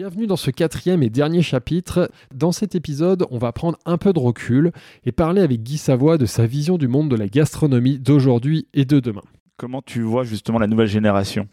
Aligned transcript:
Bienvenue 0.00 0.26
dans 0.26 0.36
ce 0.36 0.50
quatrième 0.50 1.02
et 1.02 1.10
dernier 1.10 1.42
chapitre. 1.42 2.10
Dans 2.34 2.52
cet 2.52 2.74
épisode, 2.74 3.26
on 3.30 3.36
va 3.36 3.52
prendre 3.52 3.76
un 3.84 3.98
peu 3.98 4.14
de 4.14 4.18
recul 4.18 4.72
et 5.04 5.12
parler 5.12 5.42
avec 5.42 5.62
Guy 5.62 5.76
Savoie 5.76 6.16
de 6.16 6.24
sa 6.24 6.46
vision 6.46 6.78
du 6.78 6.88
monde 6.88 7.10
de 7.10 7.16
la 7.16 7.28
gastronomie 7.28 7.98
d'aujourd'hui 7.98 8.66
et 8.72 8.86
de 8.86 8.98
demain. 8.98 9.20
Comment 9.58 9.82
tu 9.82 10.00
vois 10.00 10.24
justement 10.24 10.58
la 10.58 10.68
nouvelle 10.68 10.86
génération? 10.86 11.48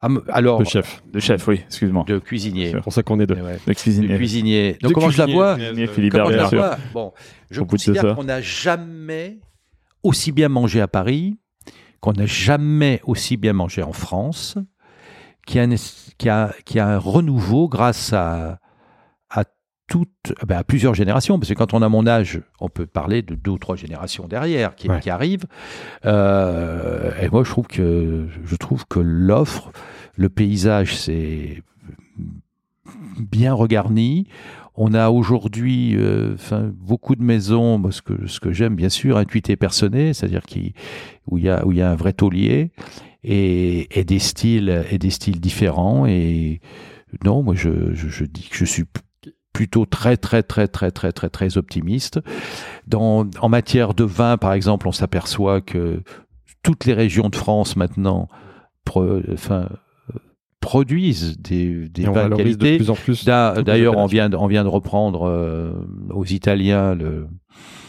Ah, 0.00 0.08
alors, 0.30 0.58
Le 0.58 0.64
chef, 0.64 1.00
de 1.12 1.20
chefs 1.20 1.46
Oui, 1.46 1.60
excuse-moi. 1.64 2.02
de 2.08 2.18
cuisinier. 2.18 2.72
c'est 2.72 2.80
pour 2.80 2.92
ça 2.92 3.04
qu'on 3.04 3.20
est 3.20 3.26
deux. 3.28 3.36
Ouais, 3.36 3.60
De 3.64 3.70
De 3.70 3.74
cuisinier. 3.74 4.16
cuisinier. 4.16 4.76
Donc, 4.82 4.88
De 4.90 4.94
comment 4.94 5.10
je 5.10 5.18
la 5.18 5.24
cuisinier. 5.26 5.40
vois? 5.40 5.54
Cuisinier, 5.54 5.86
Philibert, 5.86 6.24
Comment 6.24 6.36
je 6.36 6.42
la 6.42 6.48
vois? 6.48 6.78
Bon, 6.92 7.12
je 7.52 7.60
Au 7.60 7.64
de 7.66 7.70
considère 7.70 8.16
qu'on 8.16 8.24
n'a 8.24 8.40
jamais 8.40 9.38
aussi 10.02 10.32
bien 10.32 10.48
mangé 10.48 10.80
à 10.80 10.88
Paris, 10.88 11.36
qu'on 12.00 12.14
n'a 12.14 12.26
jamais 12.26 13.00
aussi 13.04 13.36
bien 13.36 13.52
mangé 13.52 13.84
en 13.84 13.92
France, 13.92 14.58
qu'il 15.46 15.58
y 15.58 15.60
a, 15.60 15.62
un 15.62 15.70
y 16.28 16.30
a- 16.30 16.52
qu'il 16.64 16.76
y 16.76 16.80
a 16.80 16.88
un 16.88 16.98
renouveau 16.98 17.68
grâce 17.68 18.12
à, 18.12 18.58
à 19.30 19.44
toutes, 19.88 20.32
ben, 20.46 20.58
à 20.58 20.64
plusieurs 20.64 20.94
générations, 20.94 21.38
parce 21.38 21.48
que 21.48 21.54
quand 21.54 21.74
on 21.74 21.82
a 21.82 21.88
mon 21.88 22.06
âge, 22.06 22.40
on 22.60 22.68
peut 22.68 22.86
parler 22.86 23.22
de 23.22 23.34
deux 23.34 23.50
ou 23.52 23.58
trois 23.58 23.76
générations 23.76 24.28
derrière 24.28 24.74
qui, 24.76 24.88
Ouais. 24.88 25.00
qui 25.00 25.10
arrivent. 25.10 25.46
Euh, 26.04 27.10
et 27.20 27.28
moi, 27.28 27.42
je 27.44 27.50
trouve 27.50 27.66
que 27.66 28.28
je 28.44 28.56
trouve 28.56 28.86
que 28.86 29.00
l'offre, 29.00 29.72
le 30.16 30.28
paysage, 30.28 30.96
c'est 30.96 31.62
bien 33.18 33.52
regarni. 33.52 34.26
On 34.82 34.94
a 34.94 35.10
aujourd'hui 35.10 35.94
euh, 35.94 36.36
beaucoup 36.72 37.14
de 37.14 37.22
maisons, 37.22 37.90
ce 37.90 38.00
que, 38.00 38.26
ce 38.26 38.40
que 38.40 38.50
j'aime 38.50 38.74
bien 38.74 38.88
sûr, 38.88 39.18
intuité 39.18 39.54
personnée, 39.54 40.14
c'est-à-dire 40.14 40.40
qui, 40.40 40.72
où 41.26 41.36
il 41.36 41.44
y 41.44 41.50
a, 41.50 41.90
un 41.90 41.94
vrai 41.94 42.14
taulier 42.14 42.70
et, 43.22 44.04
des 44.06 44.18
styles 44.18 44.86
et 44.90 44.96
des 44.96 45.10
styles 45.10 45.38
différents. 45.38 46.06
Et 46.06 46.62
non, 47.26 47.42
moi 47.42 47.54
je, 47.54 48.24
dis 48.24 48.48
que 48.48 48.56
je 48.56 48.64
suis 48.64 48.84
plutôt 49.52 49.84
très 49.84 50.16
très 50.16 50.42
très 50.42 50.66
très 50.66 50.90
très 50.90 51.12
très 51.12 51.28
très 51.28 51.58
optimiste. 51.58 52.18
Dans, 52.86 53.26
en 53.38 53.50
matière 53.50 53.92
de 53.92 54.04
vin, 54.04 54.38
par 54.38 54.54
exemple, 54.54 54.88
on 54.88 54.92
s'aperçoit 54.92 55.60
que 55.60 56.02
toutes 56.62 56.86
les 56.86 56.94
régions 56.94 57.28
de 57.28 57.36
France 57.36 57.76
maintenant 57.76 58.30
enfin, 58.88 59.68
produisent 60.60 61.38
des, 61.38 61.88
des 61.88 62.06
on 62.08 62.12
de 62.12 62.76
plus 62.76 62.90
en 62.90 62.94
plus. 62.94 63.24
D'ailleurs, 63.24 63.96
on 63.96 64.06
vient, 64.06 64.28
de, 64.28 64.36
on 64.36 64.46
vient 64.46 64.62
de 64.64 64.68
reprendre 64.68 65.26
euh, 65.26 65.72
aux 66.10 66.26
Italiens 66.26 66.94
le, 66.94 67.26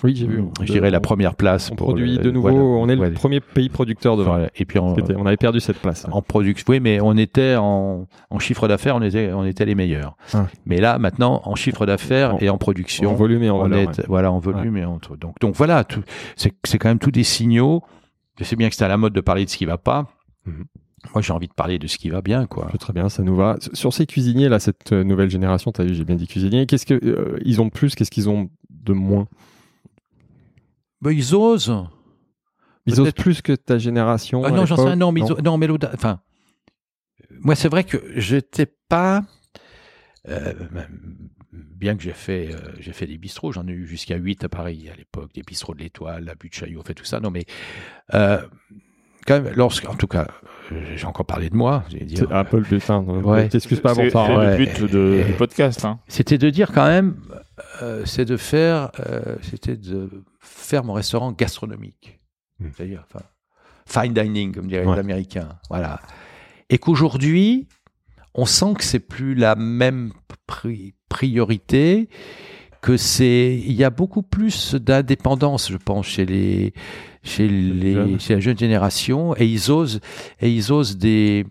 Oui, 0.03 0.15
j'ai 0.15 0.25
vu. 0.25 0.43
je 0.61 0.71
dirais 0.71 0.89
la 0.89 1.01
première 1.01 1.35
place. 1.35 1.69
On 1.71 1.75
pour 1.75 1.87
produit 1.87 2.15
le- 2.15 2.23
de 2.23 2.31
nouveau, 2.31 2.49
voilà. 2.49 2.61
on 2.63 2.87
est 2.89 2.95
le 2.95 3.11
premier 3.13 3.41
pays 3.41 3.67
producteur 3.69 4.15
de 4.15 4.23
vin. 4.23 4.47
Et 4.55 4.63
puis 4.65 4.79
C'était- 4.95 5.15
On 5.17 5.25
avait 5.25 5.35
perdu 5.37 5.59
cette 5.59 5.79
place. 5.79 6.07
en 6.11 6.21
production, 6.21 6.65
oui, 6.69 6.79
mais 6.79 7.01
on 7.01 7.17
était 7.17 7.55
en, 7.57 8.07
en 8.29 8.39
chiffre 8.39 8.67
d'affaires, 8.69 8.95
on 8.95 9.01
était, 9.01 9.31
on 9.33 9.43
était 9.45 9.65
les 9.65 9.75
meilleurs. 9.75 10.15
Ah. 10.33 10.47
Mais 10.65 10.77
là, 10.79 10.97
maintenant, 10.97 11.41
en 11.43 11.55
chiffre 11.55 11.85
d'affaires 11.85 12.37
et 12.41 12.49
en 12.49 12.57
production, 12.57 13.11
En 13.11 13.15
volume 13.15 13.43
et 13.43 13.49
en 13.49 13.57
on 13.57 13.63
valeur. 13.67 13.79
est, 13.91 14.07
voilà, 14.07 14.31
en 14.31 14.39
volume 14.39 14.77
et 14.77 14.85
en 14.85 14.97
donc, 15.19 15.39
donc 15.41 15.55
voilà, 15.55 15.83
c'est, 16.37 16.53
quand 16.77 16.87
même 16.89 16.99
tous 16.99 17.11
des 17.11 17.23
signaux. 17.25 17.81
Je 18.39 18.45
sais 18.45 18.55
bien 18.55 18.69
que 18.69 18.75
c'est 18.75 18.85
à 18.85 18.87
la 18.87 18.97
mode 18.97 19.13
de 19.13 19.21
parler 19.21 19.43
de 19.45 19.49
ce 19.49 19.57
qui 19.57 19.65
va 19.65 19.77
pas. 19.77 20.07
Mhm. 20.45 20.63
Moi, 21.13 21.21
j'ai 21.21 21.33
envie 21.33 21.47
de 21.47 21.53
parler 21.53 21.79
de 21.79 21.87
ce 21.87 21.97
qui 21.97 22.09
va 22.09 22.21
bien, 22.21 22.45
quoi. 22.45 22.71
Très 22.79 22.93
bien, 22.93 23.09
ça 23.09 23.23
nous 23.23 23.35
va. 23.35 23.57
Sur 23.73 23.91
ces 23.93 24.05
cuisiniers, 24.05 24.49
là, 24.49 24.59
cette 24.59 24.91
euh, 24.91 25.03
nouvelle 25.03 25.29
génération, 25.31 25.71
tu 25.71 25.81
as 25.81 25.83
vu, 25.85 25.95
j'ai 25.95 26.05
bien 26.05 26.15
dit 26.15 26.27
cuisiniers, 26.27 26.67
qu'est-ce 26.67 26.85
qu'ils 26.85 27.61
ont 27.61 27.65
de 27.65 27.71
plus, 27.71 27.95
qu'est-ce 27.95 28.11
qu'ils 28.11 28.29
ont 28.29 28.49
de 28.69 28.93
moins? 28.93 29.27
Ben, 31.01 31.11
ils 31.11 31.33
osent. 31.33 31.73
Ils 32.85 32.99
osent 33.01 33.11
plus 33.13 33.41
que 33.41 33.53
ta 33.53 33.77
génération 33.79 34.43
Ah 34.45 34.51
non, 34.51 34.65
j'en 34.65 34.75
sais 34.75 34.83
rien. 34.83 34.95
Non, 34.95 35.11
mais, 35.11 35.21
ils 35.21 35.43
non, 35.43 35.57
mais 35.57 35.67
l'audace- 35.67 35.91
enfin, 35.95 36.21
moi, 37.39 37.55
c'est 37.55 37.69
vrai 37.69 37.83
que 37.83 37.97
j'étais 38.15 38.67
pas. 38.87 39.23
euh, 40.29 40.53
bien 41.51 41.97
que 41.97 42.03
j'ai 42.03 42.13
fait, 42.13 42.53
euh, 42.53 42.57
j'ai 42.79 42.93
fait 42.93 43.07
des 43.07 43.17
bistrots, 43.17 43.51
j'en 43.51 43.67
ai 43.67 43.71
eu 43.71 43.87
jusqu'à 43.87 44.15
8 44.17 44.43
à 44.43 44.49
Paris 44.49 44.87
à 44.91 44.95
l'époque, 44.95 45.33
des 45.33 45.41
bistrots 45.41 45.73
de 45.73 45.79
l'Étoile, 45.79 46.25
la 46.25 46.35
butte 46.35 46.53
Chaillot, 46.53 46.83
fait 46.83 46.93
tout 46.93 47.05
ça. 47.05 47.19
Non, 47.19 47.31
mais 47.31 47.45
euh, 48.13 48.39
quand 49.25 49.41
même, 49.41 49.53
lorsque, 49.55 49.87
en 49.89 49.95
tout 49.95 50.07
cas, 50.07 50.27
euh, 50.71 50.81
j'ai 50.95 51.05
encore 51.05 51.25
parlé 51.25 51.49
de 51.49 51.55
moi. 51.55 51.83
dire, 51.89 52.17
C'est 52.19 52.31
un 52.31 52.43
peu 52.43 52.57
le 52.57 52.63
but. 52.63 52.89
hein. 52.89 53.03
Ouais. 53.23 53.49
T'excuses 53.49 53.79
pas 53.79 53.91
avant 53.91 54.03
ça. 54.03 54.09
c'est 54.09 54.17
hein. 54.33 54.37
ouais. 54.39 54.57
le 54.57 54.65
but 54.65 54.83
de- 54.91 55.23
du 55.27 55.33
podcast. 55.33 55.85
Hein. 55.85 55.99
C'était 56.07 56.37
de 56.37 56.49
dire 56.49 56.71
quand 56.73 56.87
même, 56.87 57.15
euh, 57.81 58.03
c'est 58.05 58.25
de 58.25 58.37
faire, 58.37 58.91
euh, 59.07 59.35
c'était 59.41 59.75
de 59.77 60.09
faire 60.39 60.83
mon 60.83 60.93
restaurant 60.93 61.31
gastronomique. 61.31 62.19
Mm. 62.59 62.67
C'est-à-dire, 62.75 63.03
enfin, 63.11 63.23
fine 63.85 64.13
dining, 64.13 64.53
comme 64.53 64.67
diraient 64.67 64.85
Ouais. 64.85 64.93
les 64.95 64.99
Américains. 64.99 65.49
Voilà. 65.69 65.99
Et 66.69 66.77
qu'aujourd'hui, 66.77 67.67
on 68.33 68.45
sent 68.45 68.73
que 68.77 68.83
c'est 68.83 68.99
plus 68.99 69.35
la 69.35 69.55
même 69.55 70.13
pri- 70.47 70.93
priorité, 71.09 72.07
que 72.81 72.97
c'est, 72.97 73.55
il 73.63 73.73
y 73.73 73.83
a 73.83 73.89
beaucoup 73.91 74.23
plus 74.23 74.73
d'indépendance, 74.75 75.69
je 75.71 75.77
pense, 75.77 76.07
chez 76.07 76.25
les, 76.25 76.73
chez 77.23 77.47
les, 77.47 78.19
chez 78.19 78.35
la 78.35 78.39
jeune 78.39 78.57
génération, 78.57 79.35
et 79.37 79.45
ils 79.45 79.71
osent, 79.71 79.99
et 80.39 80.51
ils 80.51 80.71
osent 80.71 80.97
des, 80.97 81.45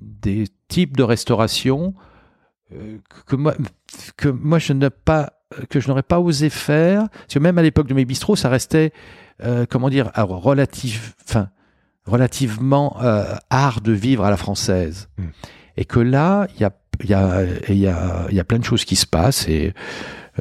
des 0.00 0.46
types 0.68 0.96
de 0.96 1.02
restauration 1.02 1.94
euh, 2.72 2.98
que 3.26 3.36
moi, 3.36 3.54
que 4.16 4.28
moi 4.28 4.58
je 4.58 4.72
n'ai 4.72 4.90
pas, 4.90 5.32
que 5.70 5.80
je 5.80 5.88
n'aurais 5.88 6.02
pas 6.02 6.20
osé 6.20 6.50
faire, 6.50 7.08
parce 7.10 7.34
que 7.34 7.38
même 7.38 7.58
à 7.58 7.62
l'époque 7.62 7.86
de 7.86 7.94
mes 7.94 8.04
bistrots, 8.04 8.36
ça 8.36 8.48
restait, 8.48 8.92
euh, 9.42 9.66
comment 9.68 9.88
dire, 9.88 10.10
relative, 10.14 11.14
enfin, 11.26 11.48
relativement 12.06 12.96
euh, 13.02 13.34
art 13.50 13.80
de 13.80 13.92
vivre 13.92 14.24
à 14.24 14.30
la 14.30 14.36
française. 14.36 15.08
Mm. 15.16 15.22
Et 15.76 15.84
que 15.84 16.00
là, 16.00 16.46
il 16.54 16.60
y 16.60 16.64
a, 16.64 16.72
il 17.02 17.10
y, 17.10 17.14
a, 17.14 17.44
il 17.68 17.78
y, 17.78 17.86
a, 17.86 18.26
y 18.30 18.40
a 18.40 18.44
plein 18.44 18.58
de 18.58 18.64
choses 18.64 18.84
qui 18.84 18.96
se 18.96 19.06
passent 19.06 19.48
et 19.48 19.74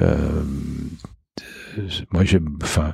euh, 0.02 0.44
moi 2.12 2.24
j'aime, 2.24 2.50
enfin, 2.62 2.94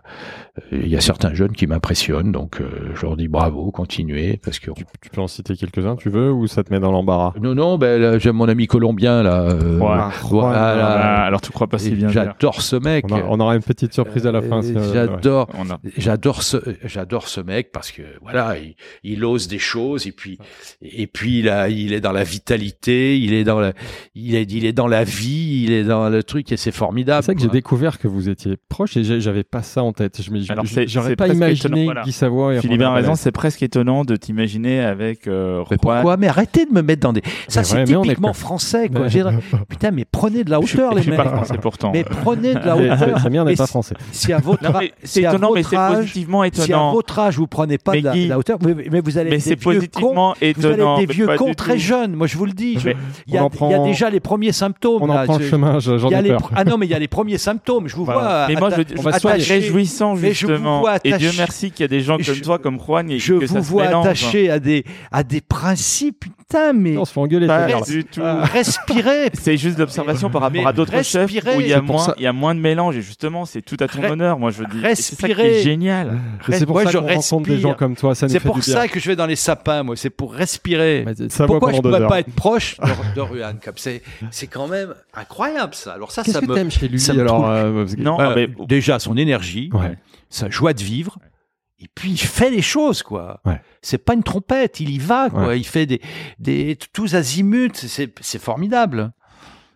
il 0.72 0.88
y 0.88 0.96
a 0.96 1.02
certains 1.02 1.34
jeunes 1.34 1.52
qui 1.54 1.68
m'impressionnent, 1.68 2.32
donc 2.32 2.62
euh, 2.62 2.92
je 2.96 3.02
leur 3.04 3.16
dis 3.18 3.28
bravo, 3.28 3.72
continuez, 3.72 4.40
parce 4.44 4.60
que 4.60 4.72
Tu, 4.72 4.86
tu 5.02 5.10
peux 5.10 5.22
en 5.22 5.28
citer 5.28 5.56
quelques-uns, 5.56 5.96
tu 5.96 6.10
veux, 6.10 6.32
ou 6.32 6.48
ça 6.48 6.64
te 6.64 6.72
met 6.74 6.80
dans 6.80 6.92
l'embarras? 6.92 7.34
Non, 7.42 7.56
non, 7.56 7.78
ben, 7.78 8.18
j'aime 8.20 8.36
mon 8.36 8.48
ami 8.48 8.68
colombien 8.68 9.24
là. 9.24 9.42
euh, 9.44 9.78
Ouais. 9.80 10.12
voilà. 10.22 10.52
Ah, 10.56 11.26
alors 11.26 11.42
tu 11.42 11.52
crois 11.52 11.68
pas 11.68 11.78
si 11.78 11.92
bien. 11.92 12.10
J'adore 12.10 12.62
ce 12.62 12.76
mec. 12.76 13.06
on, 13.10 13.16
a- 13.16 13.24
on 13.30 13.40
aura 13.40 13.56
une 13.56 13.62
petite 13.64 13.94
surprise 13.94 14.26
à 14.28 14.32
la 14.32 14.42
fin. 14.42 14.64
Euh, 14.64 14.74
euh, 14.76 14.88
ouais. 14.88 14.94
J'adore. 14.94 15.48
On 15.58 15.70
a- 15.70 15.80
J'adore 15.98 16.44
ce, 16.44 16.58
j'adore 16.84 17.28
ce 17.28 17.42
mec 17.42 17.72
parce 17.72 17.92
que 17.92 18.02
voilà, 18.22 18.58
il, 18.58 18.76
il 19.04 19.24
ose 19.26 19.48
des 19.48 19.60
choses 19.60 20.08
et 20.08 20.12
puis 20.12 20.38
et 20.82 21.08
puis 21.08 21.42
là, 21.42 21.70
il 21.70 21.94
est 21.94 22.02
dans 22.02 22.12
la 22.12 22.24
vitalité, 22.24 23.18
il 23.20 23.34
est 23.34 23.44
dans 23.44 23.60
la, 23.60 23.74
il 24.16 24.36
est, 24.36 24.52
il 24.52 24.66
est 24.66 24.74
dans 24.74 24.88
la 24.88 25.04
vie, 25.04 25.64
il 25.64 25.72
est 25.72 25.84
dans 25.84 26.10
le 26.10 26.24
truc 26.24 26.52
et 26.52 26.58
c'est 26.58 26.72
formidable. 26.72 27.24
C'est 27.24 27.28
ça 27.32 27.36
que 27.36 27.42
j'ai 27.42 27.48
découvert 27.50 28.00
que 28.00 28.08
vous 28.08 28.30
étiez 28.30 28.56
proche 28.70 28.96
et 28.98 29.04
j'avais 29.20 29.44
pas 29.44 29.62
ça 29.64 29.84
en 29.84 29.92
tête. 29.94 30.22
Je 30.22 30.32
me- 30.32 30.40
Alors, 30.52 30.66
c'est- 30.68 30.88
J'aurais 30.88 31.16
pas 31.16 31.26
presque 31.26 31.36
imaginé 31.38 31.66
étonnant, 31.68 31.84
voilà. 31.86 32.02
Guy 32.04 32.12
Savoie 32.12 32.56
et 32.56 32.60
Philibert 32.62 32.92
a 32.92 32.94
raison, 32.94 33.16
c'est 33.16 33.32
presque 33.32 33.62
étonnant 33.64 34.06
de 34.06 34.16
t'imaginer 34.16 34.80
avec 34.82 35.28
euh, 35.28 35.64
Mais 35.72 35.78
pourquoi 35.78 36.18
Mais 36.18 36.28
arrêtez 36.28 36.66
de 36.66 36.72
me 36.72 36.82
mettre 36.82 37.02
dans 37.02 37.14
des. 37.14 37.22
Ça 37.48 37.64
c'est 37.64 37.78
on 37.78 37.80
est 37.82 38.04
typiquement 38.04 38.32
que- 38.32 38.38
français 38.38 38.90
quoi. 38.90 39.02
Mais- 39.02 39.10
J'ai- 39.10 39.24
Putain, 39.68 39.92
mais 39.92 40.06
prenez 40.10 40.44
de 40.44 40.50
la 40.52 40.60
Je 40.62 40.68
suis, 40.68 40.78
hauteur 40.78 40.92
je 40.92 40.96
les 40.98 41.02
suis 41.04 41.12
mecs. 41.12 41.20
pas 41.20 41.30
français 41.30 41.58
pourtant. 41.62 41.92
Mais 41.94 42.04
prenez 42.04 42.54
de 42.54 42.60
la 42.60 42.76
hauteur. 42.78 43.20
C'est 43.22 43.30
bien, 43.30 43.42
on 43.42 43.46
n'est 43.46 43.56
pas 43.56 43.68
français. 43.68 43.96
Si 44.12 44.32
à 44.32 44.38
votre, 44.38 44.62
c'est 45.04 45.22
étonnant, 45.24 45.52
mais 45.54 45.64
c'est 45.64 45.76
positivement 45.76 46.42
si 46.44 46.62
à 46.62 46.64
étonnant. 46.66 46.92
votre 46.94 47.20
âge 47.20 47.38
vous 47.38 47.48
prenez 47.48 47.78
pas 47.78 47.94
de 48.00 48.28
la, 48.30 48.38
hauteur, 48.38 48.58
mais, 48.64 49.02
vous 49.02 49.18
allez 49.18 49.30
Mais 49.32 49.36
être 49.38 49.42
c'est 49.42 49.50
des 49.52 49.56
vieux 49.56 49.64
cons. 49.64 49.76
positivement 49.80 50.34
Vous 50.34 50.38
allez 50.44 50.50
étonnant. 50.52 50.98
être 51.00 51.08
des 51.08 51.14
vieux 51.14 51.28
cons 51.38 51.54
très 51.54 51.78
jeunes. 51.80 52.14
Moi, 52.14 52.28
je 52.28 52.38
vous 52.38 52.46
le 52.46 52.52
dis. 52.54 52.78
Il 53.28 53.34
y, 53.34 53.38
a, 53.38 53.50
déjà 53.84 54.10
les 54.10 54.20
premiers 54.20 54.52
symptômes. 54.52 55.02
On 55.02 55.10
en 55.10 55.24
prend 55.26 55.38
le 55.38 55.46
chemin, 55.48 55.80
je- 55.80 55.98
j'en 55.98 56.10
il 56.10 56.12
y 56.12 56.16
a 56.16 56.20
ai 56.20 56.24
les 56.24 56.30
peur. 56.30 56.52
Ah 56.56 56.64
non, 56.64 56.78
mais 56.78 56.86
il 56.86 56.90
y 56.92 56.94
a 56.96 57.00
les 57.00 57.08
premiers 57.08 57.38
symptômes. 57.38 57.88
Je 57.88 57.96
vous 57.96 58.06
vois. 58.06 58.46
Moi, 58.60 58.70
je, 58.72 58.82
je 58.96 59.00
on 59.00 59.02
va 59.02 59.12
réjouissant 59.34 60.16
Mais 60.16 60.34
je 60.34 60.46
vous 60.46 60.54
justement. 60.54 60.84
Et 61.04 61.14
Dieu 61.14 61.32
merci 61.38 61.72
qu'il 61.72 61.82
y 61.82 61.86
a 61.86 61.88
des 61.88 62.02
gens 62.02 62.16
comme 62.18 62.24
Je- 62.26 62.42
toi, 62.44 62.60
comme 62.60 62.80
Juan, 62.80 63.10
et 63.12 63.20
Je 63.20 63.34
que 63.36 63.48
ça 63.48 63.60
vous 63.60 63.66
se 63.66 63.70
vois 63.70 63.86
mélange. 63.86 64.06
attaché 64.06 64.50
à 64.50 64.60
des, 64.60 64.84
à 65.12 65.24
des 65.24 65.42
principes. 65.42 66.26
Putain, 66.50 66.74
mais 66.74 66.98
On 66.98 67.06
se 67.06 67.14
fait 67.14 67.20
engueuler. 67.20 67.46
Pas 67.46 67.68
du 67.82 68.04
tout. 68.06 68.22
respirez. 68.54 69.30
C'est 69.34 69.56
juste 69.58 69.78
l'observation 69.78 70.32
par 70.32 70.42
rapport 70.42 70.60
Mais 70.62 70.68
à 70.68 70.74
d'autres 70.74 71.04
chefs 71.04 71.30
où 71.30 71.62
il 71.62 71.68
y 71.68 71.74
a 71.74 71.76
C'est 71.78 71.82
moins, 71.84 72.04
ça- 72.06 72.16
il 72.18 72.24
y 72.24 72.28
a 72.28 72.34
moins 72.34 72.56
de 72.56 72.60
mélange 72.60 72.98
et 72.98 73.04
justement 73.04 73.46
c'est 73.46 73.62
tout 73.62 73.78
à 73.80 73.88
ton 73.88 74.00
Re- 74.02 74.12
honneur, 74.14 74.40
moi 74.40 74.50
je 74.50 74.64
dis. 74.64 74.80
C'est 74.82 74.96
ça 75.16 75.28
respirez. 75.28 75.60
est 75.60 75.64
génial. 75.64 76.18
C'est 76.50 76.66
pour 76.66 76.76
Moi, 76.78 76.86
ça 76.86 76.90
je 76.92 76.98
qu'on 76.98 77.06
rencontre 77.06 77.46
des 77.46 77.52
respire. 77.54 77.70
gens 77.70 77.76
comme 77.76 77.96
toi. 77.96 78.16
Ça 78.16 78.28
C'est 78.28 78.40
pour 78.40 78.56
du 78.56 78.62
bien. 78.62 78.74
ça 78.74 78.88
que 78.88 79.00
je 79.00 79.08
vais 79.08 79.16
dans 79.16 79.28
les 79.28 79.36
sapins, 79.36 79.84
moi. 79.84 79.96
C'est 79.96 80.10
pour 80.10 80.34
respirer. 80.34 81.06
Ça 81.30 81.44
va 81.44 81.48
Pourquoi 81.48 81.72
je 81.72 81.82
deux 81.82 81.90
pourrais 81.90 82.08
pas 82.08 82.20
être 82.22 82.34
proche 82.34 82.78
de, 83.16 83.22
Ruan 83.22 83.54
comme 83.64 83.74
c'est 83.78 84.02
c'est 84.32 84.48
quand 84.48 84.68
même 84.68 84.96
incroyable 85.14 85.76
ça. 85.76 85.94
Alors 85.94 86.12
ça, 86.12 86.24
Qu'est-ce 86.24 86.40
ça 86.40 86.42
que 86.42 86.48
me 86.50 86.56
t'aimes 86.56 86.72
chez 86.72 86.88
lui 86.88 87.00
ça 87.00 87.12
alors 87.14 87.48
euh, 87.48 87.86
Non, 88.00 88.20
Euh, 88.20 88.34
mais 88.36 88.49
déjà 88.68 89.00
son 89.00 89.18
énergie, 89.18 89.70
Ouais. 89.74 89.98
sa 90.30 90.50
joie 90.50 90.74
de 90.74 90.82
vivre. 90.84 91.18
Et 91.82 91.88
puis 91.94 92.12
il 92.12 92.18
fait 92.18 92.50
les 92.50 92.62
choses, 92.62 93.04
quoi. 93.04 93.40
Ouais. 93.46 93.62
C'est 93.82 93.98
pas 94.04 94.14
une 94.14 94.24
trompette, 94.24 94.80
il 94.82 94.90
y 94.90 94.98
va, 95.00 95.30
quoi. 95.30 95.56
Il 95.56 95.66
fait 95.66 95.86
des, 95.86 96.02
des 96.38 96.78
tous 96.94 97.16
azimuts, 97.16 97.72
c'est 97.74 98.40
formidable. 98.42 99.14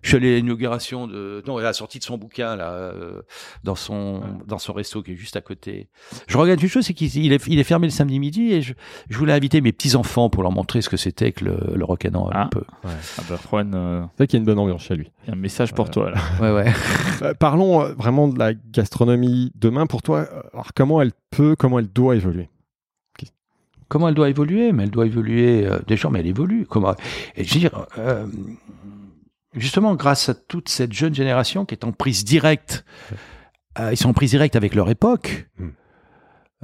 Je 0.04 0.10
suis 0.10 0.18
allé 0.18 0.34
à 0.34 0.36
l'inauguration 0.36 1.08
de, 1.08 1.42
non, 1.48 1.58
à 1.58 1.64
la 1.64 1.74
sortie 1.74 1.98
de 1.98 2.04
son 2.04 2.18
bouquin 2.18 2.56
là, 2.56 2.72
euh, 2.74 3.22
dans 3.64 3.74
son 3.76 4.22
dans 4.46 4.58
son 4.60 4.74
resto 4.74 5.02
qui 5.02 5.14
est 5.14 5.16
juste 5.16 5.36
à 5.38 5.42
côté. 5.42 5.88
Je 6.28 6.38
regarde 6.38 6.62
une 6.62 6.68
chose, 6.70 6.86
c'est 6.86 6.94
qu'il 6.94 7.08
il 7.16 7.34
est, 7.34 7.44
il 7.48 7.58
est 7.58 7.64
fermé 7.64 7.88
le 7.88 7.92
samedi 7.92 8.20
midi 8.20 8.52
et 8.54 8.62
je, 8.62 8.74
je 9.10 9.18
voulais 9.18 9.34
inviter 9.34 9.62
mes 9.62 9.72
petits 9.72 9.96
enfants 9.96 10.30
pour 10.30 10.44
leur 10.44 10.52
montrer 10.52 10.82
ce 10.82 10.90
que 10.90 10.98
c'était 10.98 11.32
que 11.32 11.46
le, 11.46 11.58
le 11.76 11.86
rock'n'roll 11.86 12.34
un 12.36 12.42
Ah. 12.42 12.50
peu. 12.52 12.64
Ah 12.84 12.90
bah, 13.30 13.40
Juan, 13.50 13.72
euh, 13.74 14.02
C'est 14.12 14.18
vrai 14.18 14.28
qu'il 14.28 14.38
y 14.38 14.40
a 14.40 14.42
une 14.42 14.46
bonne 14.46 14.60
ambiance 14.60 14.84
chez 14.84 14.96
lui. 14.96 15.10
il 15.24 15.28
y 15.30 15.32
a 15.32 15.34
un 15.34 15.40
message 15.40 15.74
pour 15.74 15.86
Ouais. 15.86 15.92
toi 15.92 16.12
là. 16.12 16.18
Ouais, 16.42 16.52
ouais. 16.52 16.72
Euh, 17.22 17.34
parlons 17.34 17.80
vraiment 17.94 18.28
de 18.28 18.38
la 18.38 18.54
gastronomie 18.54 19.52
demain. 19.56 19.86
Pour 19.88 20.02
toi, 20.02 20.26
alors 20.52 20.74
comment 20.76 21.02
elle 21.02 21.14
peut, 21.32 21.56
comment 21.58 21.80
elle 21.80 21.88
doit 21.88 22.16
évoluer? 22.18 22.50
Comment 23.88 24.10
elle 24.10 24.16
doit 24.16 24.30
évoluer? 24.30 24.72
Mais 24.72 24.84
elle 24.84 24.90
doit 24.92 25.06
évoluer 25.06 25.66
euh, 25.68 25.80
déjà, 25.88 26.10
mais 26.10 26.20
elle 26.20 26.28
évolue. 26.28 26.66
Comment 26.68 26.96
et 27.36 27.44
Je 27.44 27.54
veux 27.54 27.60
dire, 27.60 27.86
euh, 28.00 28.26
justement, 29.56 29.96
grâce 29.96 30.30
à 30.30 30.34
toute 30.34 30.70
cette 30.70 30.94
jeune 30.94 31.14
génération 31.14 31.66
qui 31.66 31.76
est 31.76 31.86
en 31.86 31.92
prise 31.92 32.24
directe, 32.24 32.86
euh, 33.80 33.90
ils 33.92 33.98
sont 33.98 34.10
en 34.10 34.14
prise 34.14 34.32
directe 34.32 34.56
avec 34.56 34.76
leur 34.76 34.90
époque. 34.90 35.48
Mm. 35.58 35.68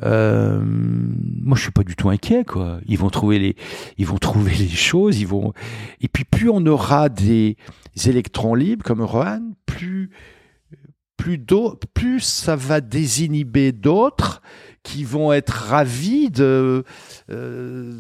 Euh, 0.03 0.61
moi, 0.63 1.57
je 1.57 1.63
suis 1.63 1.71
pas 1.71 1.83
du 1.83 1.95
tout 1.95 2.09
inquiet, 2.09 2.45
quoi. 2.45 2.79
Ils 2.85 2.97
vont 2.97 3.09
trouver 3.09 3.39
les, 3.39 3.55
ils 3.97 4.05
vont 4.05 4.17
trouver 4.17 4.53
les 4.53 4.69
choses, 4.69 5.19
ils 5.19 5.27
vont. 5.27 5.53
Et 6.01 6.07
puis, 6.07 6.23
plus 6.23 6.49
on 6.49 6.65
aura 6.65 7.09
des 7.09 7.57
électrons 8.05 8.55
libres 8.55 8.83
comme 8.83 9.01
Rohan, 9.01 9.41
plus, 9.65 10.09
plus 11.17 11.39
plus 11.93 12.21
ça 12.21 12.55
va 12.55 12.79
désinhiber 12.79 13.73
d'autres 13.73 14.41
qui 14.89 15.03
vont 15.03 15.31
être 15.31 15.51
ravis 15.51 16.31
de, 16.31 16.83
euh, 17.29 17.93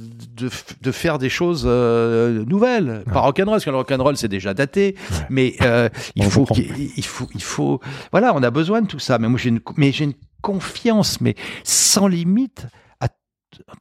de, 0.81 0.91
faire 0.91 1.19
des 1.19 1.29
choses 1.29 1.63
euh, 1.67 2.43
nouvelles. 2.45 3.03
Pas 3.13 3.19
rock'n'roll, 3.19 3.53
parce 3.55 3.65
que 3.65 3.69
le 3.69 3.75
rock'n'roll 3.75 4.17
c'est 4.17 4.27
déjà 4.27 4.55
daté, 4.55 4.95
Ouais. 5.11 5.17
mais 5.29 5.55
euh, 5.61 5.87
il, 6.15 6.23
faut 6.23 6.47
il, 6.97 7.05
faut, 7.05 7.27
il 7.35 7.43
faut. 7.43 7.79
Voilà, 8.11 8.33
on 8.35 8.41
a 8.41 8.49
besoin 8.49 8.81
de 8.81 8.87
tout 8.87 8.97
ça. 8.97 9.19
Mais 9.19 9.29
moi 9.29 9.39
j'ai 9.39 9.49
une, 9.49 9.59
mais 9.77 9.91
une 9.91 10.13
confiance, 10.41 11.21
mais 11.21 11.35
sans 11.63 12.07
limite. 12.07 12.65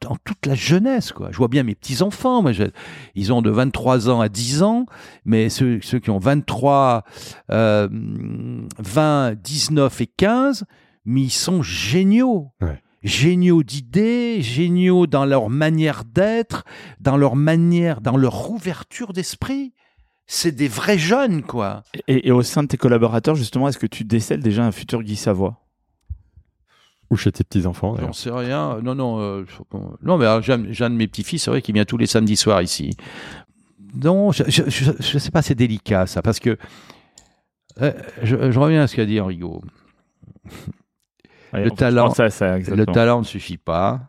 Dans 0.01 0.17
toute 0.25 0.47
la 0.47 0.55
jeunesse, 0.55 1.11
quoi. 1.11 1.29
Je 1.31 1.37
vois 1.37 1.47
bien 1.47 1.61
mes 1.61 1.75
petits-enfants, 1.75 2.43
ils 3.13 3.31
ont 3.31 3.43
de 3.43 3.51
23 3.51 4.09
ans 4.09 4.19
à 4.19 4.27
10 4.27 4.63
ans, 4.63 4.87
mais 5.25 5.49
ceux, 5.49 5.79
ceux 5.83 5.99
qui 5.99 6.09
ont 6.09 6.17
23, 6.17 7.03
euh, 7.51 7.87
20, 8.79 9.35
19 9.35 10.01
et 10.01 10.07
15, 10.07 10.65
mais 11.05 11.21
ils 11.21 11.29
sont 11.29 11.61
géniaux. 11.61 12.51
Ouais. 12.61 12.81
Géniaux 13.03 13.63
d'idées, 13.63 14.41
géniaux 14.41 15.07
dans 15.07 15.25
leur 15.25 15.49
manière 15.49 16.03
d'être, 16.05 16.63
dans 16.99 17.17
leur 17.17 17.35
manière, 17.35 18.01
dans 18.01 18.17
leur 18.17 18.51
ouverture 18.51 19.13
d'esprit. 19.13 19.73
C'est 20.27 20.51
des 20.51 20.67
vrais 20.67 20.97
jeunes, 20.97 21.41
quoi. 21.41 21.83
Et, 22.07 22.27
et 22.27 22.31
au 22.31 22.43
sein 22.43 22.63
de 22.63 22.67
tes 22.67 22.77
collaborateurs, 22.77 23.35
justement, 23.35 23.67
est-ce 23.67 23.79
que 23.79 23.87
tu 23.87 24.03
décèles 24.03 24.41
déjà 24.41 24.63
un 24.65 24.71
futur 24.71 25.01
Guy 25.01 25.15
Savoie? 25.15 25.59
Ou 27.09 27.15
chez 27.15 27.31
tes 27.31 27.43
petits-enfants 27.43 27.95
J'en 27.99 28.13
sais 28.13 28.29
rien. 28.29 28.79
Non, 28.81 28.93
non, 28.93 29.19
euh, 29.19 29.45
non, 30.03 30.17
mais 30.19 30.27
j'ai 30.43 30.53
un 30.83 30.89
de 30.89 30.95
mes 30.95 31.07
petits-fils, 31.07 31.43
c'est 31.43 31.49
vrai, 31.49 31.63
qui 31.63 31.71
vient 31.71 31.85
tous 31.85 31.97
les 31.97 32.05
samedis 32.05 32.35
soirs 32.35 32.61
ici. 32.61 32.95
Non, 33.95 34.31
je, 34.31 34.43
je 34.47 35.17
sais 35.17 35.31
pas, 35.31 35.41
c'est 35.41 35.55
délicat 35.55 36.05
ça, 36.05 36.21
parce 36.21 36.39
que 36.39 36.57
euh, 37.81 37.93
je, 38.21 38.51
je 38.51 38.59
reviens 38.59 38.83
à 38.83 38.87
ce 38.87 38.95
qu'a 38.95 39.07
dit 39.07 39.19
Enrico. 39.19 39.63
Ouais, 41.53 41.63
Le 41.63 41.71
talent- 41.71 42.09
ça, 42.29 42.29
Le 42.75 42.85
talent 42.85 43.19
ne 43.19 43.25
suffit 43.25 43.57
pas. 43.57 44.01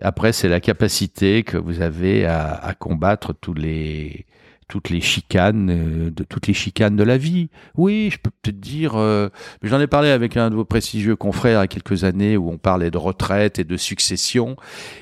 Après, 0.00 0.32
c'est 0.32 0.48
la 0.48 0.60
capacité 0.60 1.42
que 1.44 1.56
vous 1.56 1.80
avez 1.80 2.26
à, 2.26 2.52
à 2.54 2.74
combattre 2.74 3.32
tous 3.32 3.54
les, 3.54 4.26
toutes 4.68 4.90
les 4.90 5.00
chicanes, 5.00 5.70
euh, 5.70 6.10
de 6.10 6.24
toutes 6.24 6.46
les 6.46 6.54
chicanes 6.54 6.96
de 6.96 7.02
la 7.04 7.18
vie. 7.18 7.48
Oui, 7.76 8.08
je 8.12 8.18
peux 8.18 8.30
peut-être 8.42 8.60
dire. 8.60 8.96
euh, 8.96 9.28
J'en 9.62 9.80
ai 9.80 9.86
parlé 9.86 10.08
avec 10.10 10.36
un 10.36 10.50
de 10.50 10.54
vos 10.54 10.64
prestigieux 10.64 11.16
confrères 11.16 11.60
il 11.60 11.62
y 11.62 11.64
a 11.64 11.66
quelques 11.68 12.04
années 12.04 12.36
où 12.36 12.50
on 12.50 12.58
parlait 12.58 12.90
de 12.90 12.98
retraite 12.98 13.58
et 13.58 13.64
de 13.64 13.76
succession, 13.76 14.56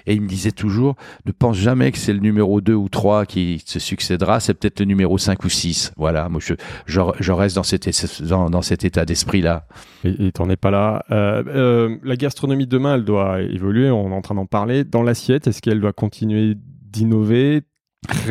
et 0.06 0.14
il 0.14 0.20
me 0.22 0.28
disait 0.28 0.50
toujours 0.52 0.96
ne 1.26 1.32
pense 1.32 1.56
jamais 1.56 1.92
que 1.92 1.98
c'est 1.98 2.12
le 2.12 2.20
numéro 2.20 2.60
2 2.60 2.74
ou 2.74 2.88
3 2.88 3.26
qui 3.26 3.62
se 3.66 3.78
succédera, 3.78 4.40
c'est 4.40 4.54
peut-être 4.54 4.80
le 4.80 4.86
numéro 4.86 5.18
5 5.18 5.44
ou 5.44 5.48
6. 5.48 5.92
Voilà, 5.96 6.28
moi 6.28 6.40
je, 6.42 6.54
je, 6.86 7.00
je 7.18 7.32
reste 7.32 7.56
dans 7.56 7.62
cet, 7.62 7.88
dans, 8.22 8.62
cet 8.62 8.84
état 8.84 9.04
d'esprit-là. 9.04 9.66
Et 10.04 10.32
t'en 10.32 10.48
es 10.50 10.56
pas 10.56 10.70
là. 10.70 11.04
Euh, 11.10 11.42
euh, 11.46 11.96
la 12.02 12.16
gastronomie 12.16 12.66
de 12.66 12.70
demain, 12.70 12.94
elle 12.96 13.04
doit 13.04 13.40
évoluer. 13.42 13.90
On 13.90 14.10
est 14.10 14.14
en 14.14 14.22
train 14.22 14.34
d'en 14.34 14.46
parler. 14.46 14.84
Dans 14.84 15.02
l'assiette, 15.02 15.46
est-ce 15.46 15.60
qu'elle 15.62 15.80
doit 15.80 15.92
continuer 15.92 16.56
d'innover, 16.90 17.62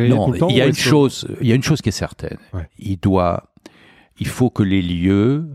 Non, 0.08 0.26
il 0.50 0.56
y 0.56 0.60
a 0.60 0.66
une 0.66 0.72
chose, 0.74 1.28
il 1.40 1.46
y 1.46 1.52
a 1.52 1.54
une 1.54 1.62
chose 1.62 1.80
qui 1.80 1.88
est 1.90 1.92
certaine. 1.92 2.38
Ouais. 2.52 2.68
Il 2.78 2.96
doit, 2.98 3.52
il 4.18 4.26
faut 4.26 4.50
que 4.50 4.62
les 4.62 4.82
lieux. 4.82 5.48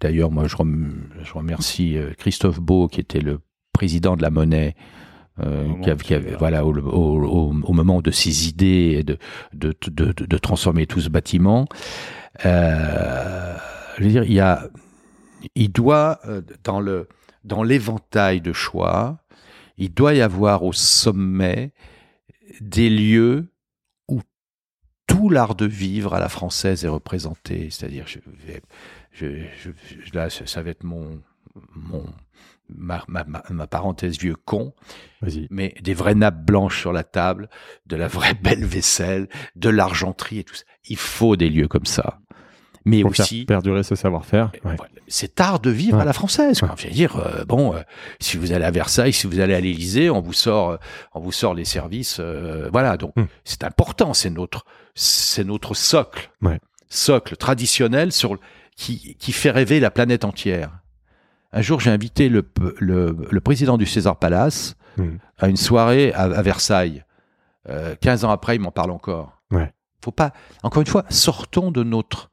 D'ailleurs, 0.00 0.30
moi, 0.30 0.46
je, 0.46 0.56
rem- 0.56 1.08
je 1.22 1.32
remercie 1.32 1.96
euh, 1.96 2.12
Christophe 2.18 2.60
Beau, 2.60 2.88
qui 2.88 3.00
était 3.00 3.20
le 3.20 3.40
président 3.72 4.16
de 4.16 4.22
la 4.22 4.30
Monnaie. 4.30 4.74
euh, 5.42 5.72
qui 5.82 5.88
avait- 5.88 6.04
qui 6.04 6.12
avait- 6.14 6.34
voilà, 6.36 6.66
au, 6.66 6.74
au- 6.76 7.24
au- 7.24 7.54
au 7.64 7.72
moment 7.72 8.02
de 8.02 8.10
ses 8.10 8.48
idées 8.48 8.96
et 8.98 9.02
de, 9.02 9.16
de, 9.54 9.72
de, 9.88 10.12
de- 10.12 10.26
de 10.26 10.38
transformer 10.38 10.86
tout 10.86 11.00
ce 11.00 11.08
bâtiment, 11.08 11.66
euh, 12.44 13.56
je 13.96 14.04
veux 14.04 14.10
dire, 14.10 14.24
il 14.24 14.34
y 14.34 14.40
a, 14.40 14.68
il 15.54 15.72
doit 15.72 16.20
dans 16.64 16.80
le 16.80 17.08
dans 17.44 17.62
l'éventail 17.62 18.40
de 18.42 18.52
choix, 18.52 19.18
il 19.78 19.92
doit 19.92 20.12
y 20.14 20.20
avoir 20.20 20.62
au 20.64 20.72
sommet 20.74 21.72
des 22.60 22.90
lieux 22.90 23.48
tout 25.22 25.28
l'art 25.30 25.54
de 25.54 25.66
vivre 25.66 26.14
à 26.14 26.18
la 26.20 26.28
française 26.28 26.84
est 26.84 26.88
représenté. 26.88 27.68
C'est-à-dire, 27.70 28.06
je, 29.12 29.28
là, 30.14 30.28
ça 30.30 30.62
va 30.62 30.70
être 30.70 30.82
mon, 30.84 31.20
mon 31.74 32.04
ma, 32.74 33.04
ma, 33.06 33.22
ma- 33.24 33.42
ma 33.50 33.66
parenthèse 33.68 34.18
vieux 34.18 34.34
con, 34.34 34.72
mais 35.50 35.74
des 35.80 35.94
vraies 35.94 36.14
nappes 36.16 36.44
blanches 36.44 36.80
sur 36.80 36.92
la 36.92 37.04
table, 37.04 37.48
de 37.86 37.94
la 37.96 38.08
vraie 38.08 38.34
belle 38.42 38.64
vaisselle, 38.64 39.28
de 39.56 39.68
l'argenterie 39.68 40.38
et 40.40 40.44
tout 40.44 40.54
ça. 40.54 40.64
Il 40.88 40.96
faut 40.96 41.36
des 41.36 41.50
lieux 41.50 41.68
comme 41.68 41.86
ça. 41.86 42.18
Mais 42.84 43.02
Pour 43.02 43.14
faire 43.14 43.24
aussi, 43.26 43.44
perdurer 43.44 43.84
ce 43.84 43.94
savoir-faire. 43.94 44.50
Ouais. 44.64 44.74
c'est 45.06 45.40
art 45.40 45.60
de 45.60 45.70
vivre 45.70 45.98
Ouais. 45.98 46.02
à 46.02 46.04
la 46.04 46.12
française. 46.12 46.58
Quoi. 46.58 46.70
Ouais. 46.70 46.74
Je 46.78 46.88
veux 46.88 46.92
dire, 46.92 47.16
euh, 47.16 47.44
bon, 47.44 47.74
euh, 47.76 47.80
si 48.18 48.36
vous 48.38 48.50
allez 48.50 48.64
à 48.64 48.72
Versailles, 48.72 49.12
si 49.12 49.28
vous 49.28 49.38
allez 49.38 49.54
à 49.54 49.60
l'Élysée, 49.60 50.10
on 50.10 50.20
vous 50.20 50.32
sort, 50.32 50.70
euh, 50.70 50.76
on 51.14 51.20
vous 51.20 51.30
sort 51.30 51.54
les 51.54 51.64
services. 51.64 52.18
voilà, 52.72 52.96
donc 52.96 53.12
Hmm. 53.14 53.26
c'est 53.44 53.62
important. 53.62 54.14
C'est 54.14 54.30
notre, 54.30 54.64
c'est 54.94 55.44
notre 55.44 55.74
socle, 55.74 56.30
Ouais. 56.42 56.58
socle 56.88 57.36
traditionnel 57.36 58.12
sur 58.12 58.38
qui, 58.76 59.16
qui 59.18 59.32
fait 59.32 59.50
rêver 59.50 59.80
la 59.80 59.90
planète 59.90 60.24
entière. 60.24 60.70
Un 61.52 61.60
jour, 61.62 61.80
j'ai 61.80 61.90
invité 61.90 62.28
le, 62.28 62.48
le, 62.78 63.16
le 63.30 63.40
président 63.40 63.76
du 63.78 63.86
César 63.86 64.18
Palace 64.18 64.76
Hmm. 64.98 65.16
à 65.38 65.48
une 65.48 65.56
soirée 65.56 66.12
à, 66.12 66.24
à 66.24 66.42
Versailles. 66.42 67.02
Euh, 67.70 67.94
15 67.98 68.26
ans 68.26 68.30
après, 68.30 68.56
il 68.56 68.60
m'en 68.60 68.70
parle 68.72 68.90
encore. 68.90 69.40
Ouais. 69.50 69.72
Faut 70.04 70.10
pas. 70.10 70.32
Encore 70.62 70.82
une 70.82 70.86
fois, 70.86 71.06
sortons 71.08 71.70
de 71.70 71.82
notre 71.82 72.30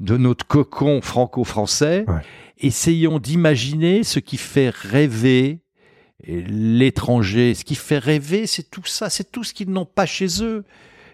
de 0.00 0.16
notre 0.18 0.46
cocon 0.46 1.00
franco-français. 1.00 2.04
Ouais. 2.06 2.20
Essayons 2.58 3.18
d'imaginer 3.18 4.02
ce 4.04 4.18
qui 4.18 4.36
fait 4.36 4.68
rêver 4.68 5.60
l'étranger. 6.26 7.54
Ce 7.54 7.64
qui 7.64 7.74
fait 7.74 7.98
rêver, 7.98 8.46
c'est 8.46 8.70
tout 8.70 8.84
ça, 8.84 9.08
c'est 9.10 9.30
tout 9.30 9.44
ce 9.44 9.54
qu'ils 9.54 9.70
n'ont 9.70 9.86
pas 9.86 10.06
chez 10.06 10.42
eux. 10.42 10.64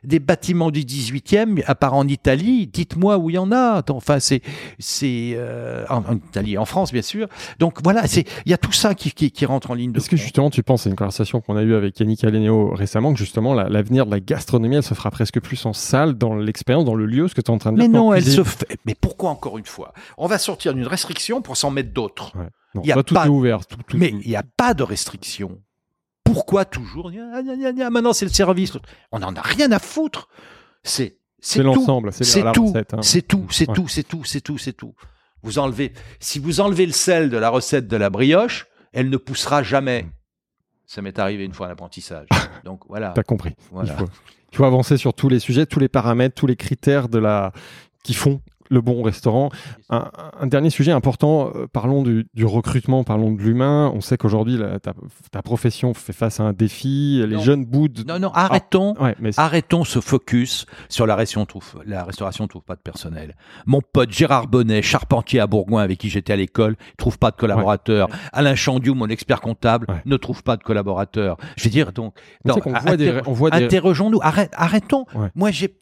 Des 0.04 0.18
bâtiments 0.18 0.70
du 0.70 0.80
18e, 0.80 1.62
à 1.66 1.74
part 1.74 1.94
en 1.94 2.08
Italie, 2.08 2.66
dites-moi 2.66 3.18
où 3.18 3.30
il 3.30 3.34
y 3.34 3.38
en 3.38 3.52
a. 3.52 3.82
Enfin, 3.90 4.18
c'est, 4.18 4.42
c'est 4.78 5.32
euh, 5.36 5.84
en, 5.88 5.98
en 6.04 6.16
Italie, 6.16 6.58
en 6.58 6.64
France, 6.64 6.92
bien 6.92 7.02
sûr. 7.02 7.28
Donc 7.58 7.78
voilà, 7.84 8.06
c'est, 8.06 8.24
il 8.46 8.50
y 8.50 8.54
a 8.54 8.58
tout 8.58 8.72
ça 8.72 8.94
qui, 8.94 9.12
qui, 9.12 9.30
qui 9.30 9.46
rentre 9.46 9.70
en 9.70 9.74
ligne 9.74 9.92
de 9.92 9.98
Est-ce 9.98 10.10
que 10.10 10.16
justement 10.16 10.50
tu 10.50 10.62
penses, 10.62 10.82
c'est 10.82 10.90
une 10.90 10.96
conversation 10.96 11.40
qu'on 11.40 11.56
a 11.56 11.62
eue 11.62 11.74
avec 11.74 11.98
Yannick 12.00 12.24
Alénéo 12.24 12.70
récemment, 12.74 13.12
que 13.12 13.18
justement 13.18 13.54
la- 13.54 13.68
l'avenir 13.68 14.06
de 14.06 14.10
la 14.10 14.20
gastronomie, 14.20 14.76
elle 14.76 14.82
se 14.82 14.94
fera 14.94 15.10
presque 15.10 15.40
plus 15.40 15.64
en 15.66 15.72
salle, 15.72 16.14
dans 16.14 16.34
l'expérience, 16.34 16.84
dans 16.84 16.94
le 16.96 17.06
lieu, 17.06 17.28
ce 17.28 17.34
que 17.34 17.40
tu 17.40 17.50
es 17.50 17.54
en 17.54 17.58
train 17.58 17.72
de 17.72 17.78
dire. 17.78 17.88
Mais 17.88 17.96
non, 17.96 18.12
elle 18.12 18.22
cuisine. 18.22 18.44
se 18.44 18.48
fait. 18.50 18.76
Mais 18.84 18.94
pourquoi 18.94 19.30
encore 19.30 19.58
une 19.58 19.64
fois? 19.66 19.92
On 20.18 20.26
va 20.26 20.38
sortir 20.38 20.74
d'une 20.74 20.86
restriction 20.86 21.42
pour 21.42 21.56
s'en 21.56 21.70
mettre 21.70 21.92
d'autres. 21.92 22.32
Non, 22.74 22.82
il 22.82 22.88
y 22.88 22.90
a 22.90 22.94
toi, 22.94 23.02
tout 23.04 23.14
pas- 23.14 23.26
est 23.26 23.28
ouvert. 23.28 23.66
tout- 23.66 23.76
tout- 23.86 23.96
Mais 23.98 24.08
il 24.22 24.28
n'y 24.28 24.36
a 24.36 24.42
pas 24.56 24.74
de 24.74 24.82
restriction. 24.82 25.58
Pourquoi 26.32 26.64
toujours 26.64 27.10
Gna, 27.10 27.42
gna, 27.42 27.56
gna, 27.56 27.72
gna, 27.72 27.90
Maintenant, 27.90 28.12
c'est 28.12 28.24
le 28.24 28.30
service. 28.32 28.72
On 29.10 29.18
n'en 29.18 29.34
a 29.34 29.40
rien 29.40 29.70
à 29.72 29.78
foutre. 29.78 30.28
C'est 30.82 31.18
C'est 31.40 31.62
l'ensemble, 31.62 32.12
c'est 32.12 32.24
C'est 32.24 32.42
tout. 32.52 32.72
hein. 32.76 33.02
C'est 33.02 33.22
tout. 33.22 33.46
C'est 33.50 33.66
tout. 33.66 33.88
C'est 33.88 34.02
tout. 34.04 34.24
C'est 34.24 34.40
tout. 34.40 34.58
C'est 34.58 34.72
tout. 34.72 34.94
Vous 35.42 35.58
enlevez. 35.58 35.92
Si 36.20 36.38
vous 36.38 36.60
enlevez 36.60 36.86
le 36.86 36.92
sel 36.92 37.30
de 37.30 37.36
la 37.36 37.48
recette 37.50 37.88
de 37.88 37.96
la 37.96 38.10
brioche, 38.10 38.66
elle 38.92 39.10
ne 39.10 39.16
poussera 39.16 39.62
jamais. 39.62 40.06
Ça 40.86 41.02
m'est 41.02 41.18
arrivé 41.18 41.44
une 41.44 41.52
fois 41.52 41.66
en 41.68 41.70
apprentissage. 41.70 42.28
Donc 42.64 42.82
voilà. 42.88 43.10
T'as 43.14 43.22
compris. 43.22 43.54
Voilà. 43.70 43.92
Il, 43.92 43.98
faut, 43.98 44.08
il 44.52 44.56
faut 44.56 44.64
avancer 44.64 44.96
sur 44.96 45.14
tous 45.14 45.28
les 45.28 45.38
sujets, 45.40 45.66
tous 45.66 45.80
les 45.80 45.88
paramètres, 45.88 46.34
tous 46.34 46.46
les 46.46 46.56
critères 46.56 47.08
de 47.08 47.18
la 47.18 47.52
qui 48.04 48.14
font 48.14 48.40
le 48.72 48.80
bon 48.80 49.02
restaurant. 49.02 49.50
Un, 49.90 50.10
un 50.40 50.46
dernier 50.46 50.70
sujet 50.70 50.92
important, 50.92 51.52
euh, 51.54 51.66
parlons 51.72 52.02
du, 52.02 52.26
du 52.34 52.44
recrutement, 52.46 53.04
parlons 53.04 53.32
de 53.32 53.40
l'humain. 53.42 53.92
On 53.94 54.00
sait 54.00 54.16
qu'aujourd'hui, 54.16 54.58
ta, 54.82 54.94
ta 55.30 55.42
profession 55.42 55.92
fait 55.94 56.12
face 56.12 56.40
à 56.40 56.44
un 56.44 56.52
défi. 56.52 57.22
Les 57.26 57.36
Non. 57.36 57.42
jeunes 57.42 57.64
boudent. 57.66 58.04
Non, 58.08 58.18
non, 58.18 58.30
arrêtons. 58.32 58.94
Ouais, 58.98 59.14
mais 59.20 59.32
c'est- 59.32 59.40
Arrêtons 59.40 59.84
ce 59.84 60.00
focus 60.00 60.66
sur 60.88 61.06
la 61.06 61.14
restauration. 61.16 61.32
La 61.86 62.04
restauration 62.04 62.46
trouve 62.48 62.62
pas 62.62 62.74
de 62.76 62.80
personnel. 62.80 63.36
Mon 63.66 63.80
pote 63.80 64.10
Gérard 64.10 64.48
Bonnet, 64.48 64.82
charpentier 64.82 65.40
à 65.40 65.46
Bourgoin 65.46 65.82
avec 65.82 65.98
qui 65.98 66.08
j'étais 66.10 66.32
à 66.32 66.36
l'école, 66.36 66.76
trouve 66.98 67.18
pas 67.18 67.30
de 67.30 67.36
collaborateurs. 67.36 68.08
Alain 68.32 68.54
Chandiou, 68.54 68.94
mon 68.94 69.08
expert 69.08 69.40
comptable, 69.40 69.86
Ouais. 69.88 70.02
ne 70.06 70.16
trouve 70.16 70.42
pas 70.42 70.56
de 70.56 70.62
collaborateurs. 70.62 71.36
Je 71.56 71.64
veux 71.64 71.70
dire 71.70 71.92
donc, 71.92 72.14
on 72.44 72.48
non, 72.50 72.56
voit 72.82 72.96
des, 72.96 73.08
inter- 73.08 73.20
on 73.26 73.32
voit 73.32 73.50
des, 73.50 73.64
interrogeons-nous. 73.64 74.20
Arrêtons. 74.22 75.04
Moi, 75.34 75.50
j'ai, 75.50 75.74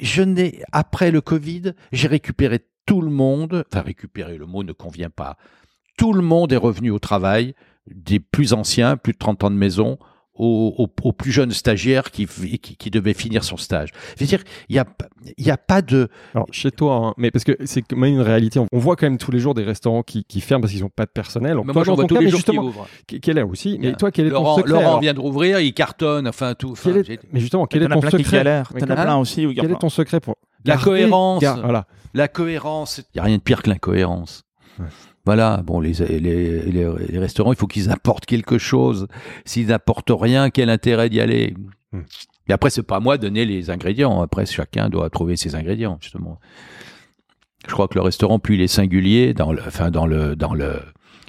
je 0.00 0.22
n'ai 0.22 0.62
après 0.72 1.10
le 1.10 1.20
Covid, 1.20 1.74
j'ai 1.92 2.08
récupéré 2.08 2.60
tout 2.86 3.00
le 3.02 3.10
monde. 3.10 3.64
Enfin, 3.70 3.82
récupérer 3.82 4.36
le 4.36 4.46
mot 4.46 4.64
ne 4.64 4.72
convient 4.72 5.10
pas. 5.10 5.36
Tout 5.96 6.12
le 6.12 6.22
monde 6.22 6.52
est 6.52 6.56
revenu 6.56 6.90
au 6.90 6.98
travail, 6.98 7.54
des 7.86 8.20
plus 8.20 8.52
anciens, 8.52 8.96
plus 8.96 9.12
de 9.12 9.18
30 9.18 9.44
ans 9.44 9.50
de 9.50 9.56
maison, 9.56 9.98
aux, 10.40 10.74
aux- 10.78 10.88
aux 11.08 11.12
plus 11.12 11.30
jeunes 11.32 11.50
stagiaires 11.52 12.10
qui, 12.10 12.26
qui, 12.26 12.76
qui 12.76 12.90
devaient 12.90 13.14
finir 13.14 13.44
son 13.44 13.56
stage. 13.56 13.90
Je 14.16 14.24
veux 14.24 14.26
dire, 14.28 14.42
il 14.68 14.72
n'y 14.74 14.78
a, 14.78 14.86
y 15.38 15.50
a 15.50 15.56
pas 15.56 15.82
de. 15.82 16.08
Alors, 16.34 16.46
chez 16.50 16.70
toi, 16.70 16.96
hein, 16.96 17.14
mais 17.18 17.30
parce 17.30 17.44
que 17.44 17.56
c'est 17.64 17.82
quand 17.82 17.96
même 17.96 18.14
une 18.14 18.20
réalité. 18.20 18.58
On, 18.58 18.66
on 18.72 18.78
voit 18.78 18.96
quand 18.96 19.06
même 19.06 19.18
tous 19.18 19.30
les 19.30 19.38
jours 19.38 19.54
des 19.54 19.64
restaurants 19.64 20.02
qui, 20.02 20.24
qui 20.24 20.40
ferment 20.40 20.62
parce 20.62 20.72
qu'ils 20.72 20.82
n'ont 20.82 20.88
pas 20.88 21.04
de 21.06 21.10
personnel. 21.10 21.56
Mais 21.58 21.64
toi, 21.64 21.74
moi, 21.74 21.84
j'en 21.84 21.94
vois 21.94 22.04
ton 22.04 22.08
tous 22.08 22.14
cas, 22.14 22.20
les 22.20 22.24
mais 22.26 22.30
jours 22.30 22.40
qui 22.40 22.46
justement, 22.46 22.64
ouvrent. 22.64 22.88
quel 23.06 23.38
est 23.38 23.42
aussi 23.42 23.78
Mais 23.80 23.92
toi, 23.94 24.10
quel 24.10 24.26
est 24.26 24.30
ton 24.30 24.36
Laurent, 24.36 24.56
secret 24.56 24.70
Laurent 24.72 24.86
alors 24.86 25.00
vient 25.00 25.14
de 25.14 25.20
rouvrir, 25.20 25.60
il 25.60 25.72
cartonne, 25.74 26.26
enfin 26.28 26.54
tout. 26.54 26.72
Enfin, 26.72 26.94
est- 26.94 27.20
Mais 27.32 27.40
justement, 27.40 27.66
quel 27.66 27.82
est 27.82 27.88
ton 27.88 28.00
secret. 28.00 28.42
Mais 28.74 28.80
T'en 28.80 28.86
as 28.90 28.96
quel- 28.96 29.04
plein 29.04 29.16
aussi 29.18 29.46
Quel 29.54 29.70
est 29.70 29.78
ton 29.78 29.88
secret 29.90 30.20
pour 30.20 30.36
La 30.64 30.74
garder- 30.74 30.84
cohérence. 30.84 31.42
gar- 31.42 31.60
Voilà. 31.60 31.86
La 32.14 32.28
cohérence, 32.28 32.98
il 32.98 33.04
n'y 33.16 33.20
a 33.20 33.24
rien 33.24 33.36
de 33.36 33.42
pire 33.42 33.62
que 33.62 33.70
l'incohérence. 33.70 34.42
Ouais. 34.78 34.86
Voilà, 35.26 35.62
bon, 35.64 35.80
les, 35.80 35.92
les, 35.92 36.18
les, 36.18 36.88
les 37.08 37.18
restaurants, 37.18 37.52
il 37.52 37.58
faut 37.58 37.66
qu'ils 37.66 37.90
apportent 37.90 38.26
quelque 38.26 38.58
chose. 38.58 39.06
S'ils 39.44 39.66
n'apportent 39.66 40.12
rien, 40.12 40.50
quel 40.50 40.70
intérêt 40.70 41.10
d'y 41.10 41.20
aller? 41.20 41.54
Hmm. 41.92 42.02
Et 42.48 42.52
après, 42.52 42.70
c'est 42.70 42.82
pas 42.82 42.96
à 42.96 43.00
moi 43.00 43.18
de 43.18 43.22
donner 43.28 43.44
les 43.44 43.70
ingrédients. 43.70 44.22
Après, 44.22 44.46
chacun 44.46 44.88
doit 44.88 45.10
trouver 45.10 45.36
ses 45.36 45.54
ingrédients, 45.54 45.98
justement. 46.00 46.40
Je 47.66 47.72
crois 47.72 47.86
que 47.86 47.94
le 47.94 48.00
restaurant, 48.02 48.38
plus 48.38 48.54
il 48.54 48.62
est 48.62 48.66
singulier, 48.66 49.34
dans 49.34 49.52
le, 49.52 49.60
enfin, 49.66 49.90
dans 49.90 50.06
le, 50.06 50.34
dans 50.34 50.54
le, 50.54 50.80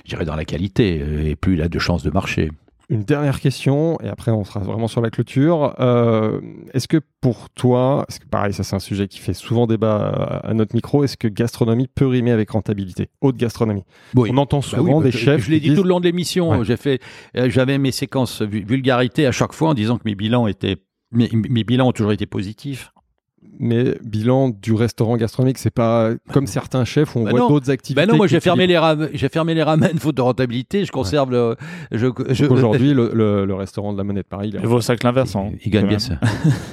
je 0.05 0.09
dirais 0.09 0.25
dans 0.25 0.35
la 0.35 0.45
qualité, 0.45 1.01
euh, 1.01 1.29
et 1.29 1.35
plus 1.35 1.55
il 1.55 1.61
a 1.61 1.67
de 1.67 1.79
chances 1.79 2.03
de 2.03 2.09
marcher. 2.09 2.49
Une 2.91 3.03
dernière 3.03 3.39
question, 3.39 3.97
et 4.01 4.09
après 4.09 4.31
on 4.31 4.43
sera 4.43 4.59
vraiment 4.59 4.89
sur 4.89 4.99
la 5.01 5.09
clôture. 5.09 5.73
Euh, 5.79 6.41
est-ce 6.73 6.87
que 6.89 6.97
pour 7.21 7.49
toi, 7.49 8.03
parce 8.05 8.19
que 8.19 8.27
pareil, 8.27 8.51
ça 8.53 8.63
c'est 8.63 8.75
un 8.75 8.79
sujet 8.79 9.07
qui 9.07 9.19
fait 9.19 9.33
souvent 9.33 9.65
débat 9.65 9.95
à, 10.09 10.49
à 10.49 10.53
notre 10.53 10.75
micro, 10.75 11.03
est-ce 11.05 11.15
que 11.15 11.29
gastronomie 11.29 11.87
peut 11.87 12.05
rimer 12.05 12.31
avec 12.31 12.49
rentabilité 12.51 13.09
Haute 13.21 13.37
gastronomie? 13.37 13.85
Oui. 14.15 14.29
On 14.33 14.37
entend 14.37 14.59
Bah 14.59 14.63
souvent 14.65 14.99
des 14.99 15.11
chefs. 15.11 15.45
Je 15.45 15.51
l'ai 15.51 15.59
dit 15.61 15.69
disent- 15.69 15.77
tout 15.77 15.83
le 15.83 15.89
long 15.89 16.01
de 16.01 16.05
l'émission. 16.05 16.49
Ouais. 16.49 16.65
J'ai 16.65 16.75
fait, 16.77 16.99
euh, 17.37 17.49
j'avais 17.49 17.77
mes 17.77 17.91
séquences 17.93 18.41
vu- 18.41 18.65
vulgarité 18.67 19.25
à 19.25 19.31
chaque 19.31 19.53
fois 19.53 19.69
en 19.69 19.73
disant 19.73 19.97
que 19.97 20.03
mes 20.03 20.15
bilans 20.15 20.47
étaient, 20.47 20.75
mes, 21.13 21.29
mes 21.33 21.63
bilans 21.63 21.87
ont 21.87 21.91
toujours 21.93 22.11
été 22.11 22.25
positifs. 22.25 22.91
Mais 23.63 23.95
bilan 24.03 24.49
du 24.49 24.73
restaurant 24.73 25.17
gastronomique, 25.17 25.59
c'est 25.59 25.69
pas 25.73 26.09
comme 26.33 26.47
certains 26.47 26.83
chefs 26.83 27.15
où 27.15 27.19
on 27.19 27.23
Bah 27.25 27.29
voit 27.31 27.39
d'autres 27.41 27.69
activités. 27.69 28.01
Ben 28.05 28.11
non, 28.11 28.17
moi 28.17 28.25
j'ai 28.25 28.39
fermé 28.39 28.65
les 28.65 28.77
ram- 28.77 29.09
j'ai 29.13 29.29
fermé 29.29 29.53
les 29.53 29.61
ramen 29.61 29.97
faute 29.99 30.15
de 30.15 30.21
rentabilité. 30.21 30.83
Je 30.83 30.91
conserve 30.91 31.29
le. 31.31 31.55
Je, 31.91 32.07
je- 32.29 32.45
Donc 32.45 32.51
Aujourd'hui, 32.57 32.93
le, 32.95 33.11
le- 33.13 33.45
le 33.45 33.53
restaurant 33.53 33.93
de 33.93 33.97
la 33.99 34.03
Monnaie 34.03 34.23
de 34.23 34.27
Paris, 34.27 34.49
il 34.49 34.55
Il 34.55 34.63
est- 34.63 34.67
vaut 34.67 34.81
ça 34.81 34.95
que 34.95 35.05
l'inverse. 35.05 35.35
hein, 35.35 35.51
il 35.63 35.71
gagne 35.71 35.87
bien 35.87 35.99
ça. 35.99 36.15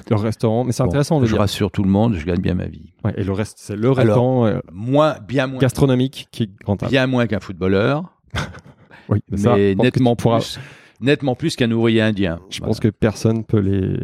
le 0.08 0.16
restaurant, 0.16 0.64
mais 0.64 0.72
c'est 0.72 0.82
Bon, 0.82 0.88
intéressant 0.88 1.20
de 1.20 1.26
je 1.26 1.32
dire. 1.32 1.40
rassure 1.40 1.70
tout 1.70 1.82
le 1.82 1.90
monde, 1.90 2.14
je 2.14 2.24
gagne 2.24 2.40
bien 2.40 2.54
ma 2.54 2.66
vie. 2.66 2.92
Ouais, 3.04 3.12
et 3.18 3.22
le 3.24 3.32
reste, 3.32 3.58
c'est 3.60 3.76
le 3.76 3.90
restaurant 3.90 4.46
euh, 4.46 4.60
Moins, 4.72 5.16
bien 5.26 5.46
moins, 5.46 5.58
gastronomique 5.60 6.28
qui 6.32 6.44
est 6.44 6.50
rentable. 6.64 6.90
bien 6.90 7.06
moins 7.06 7.26
qu'un 7.26 7.40
footballeur, 7.40 8.04
Oui, 9.10 9.20
mais 9.30 9.36
ça, 9.38 9.56
nettement 9.56 10.16
plus, 10.16 10.58
nettement 11.00 11.34
plus 11.34 11.56
qu'un 11.56 11.70
ouvrier 11.70 12.02
indien. 12.02 12.40
Je 12.50 12.60
pense 12.60 12.80
que 12.80 12.88
personne 12.88 13.44
peut 13.44 13.58
les 13.60 13.96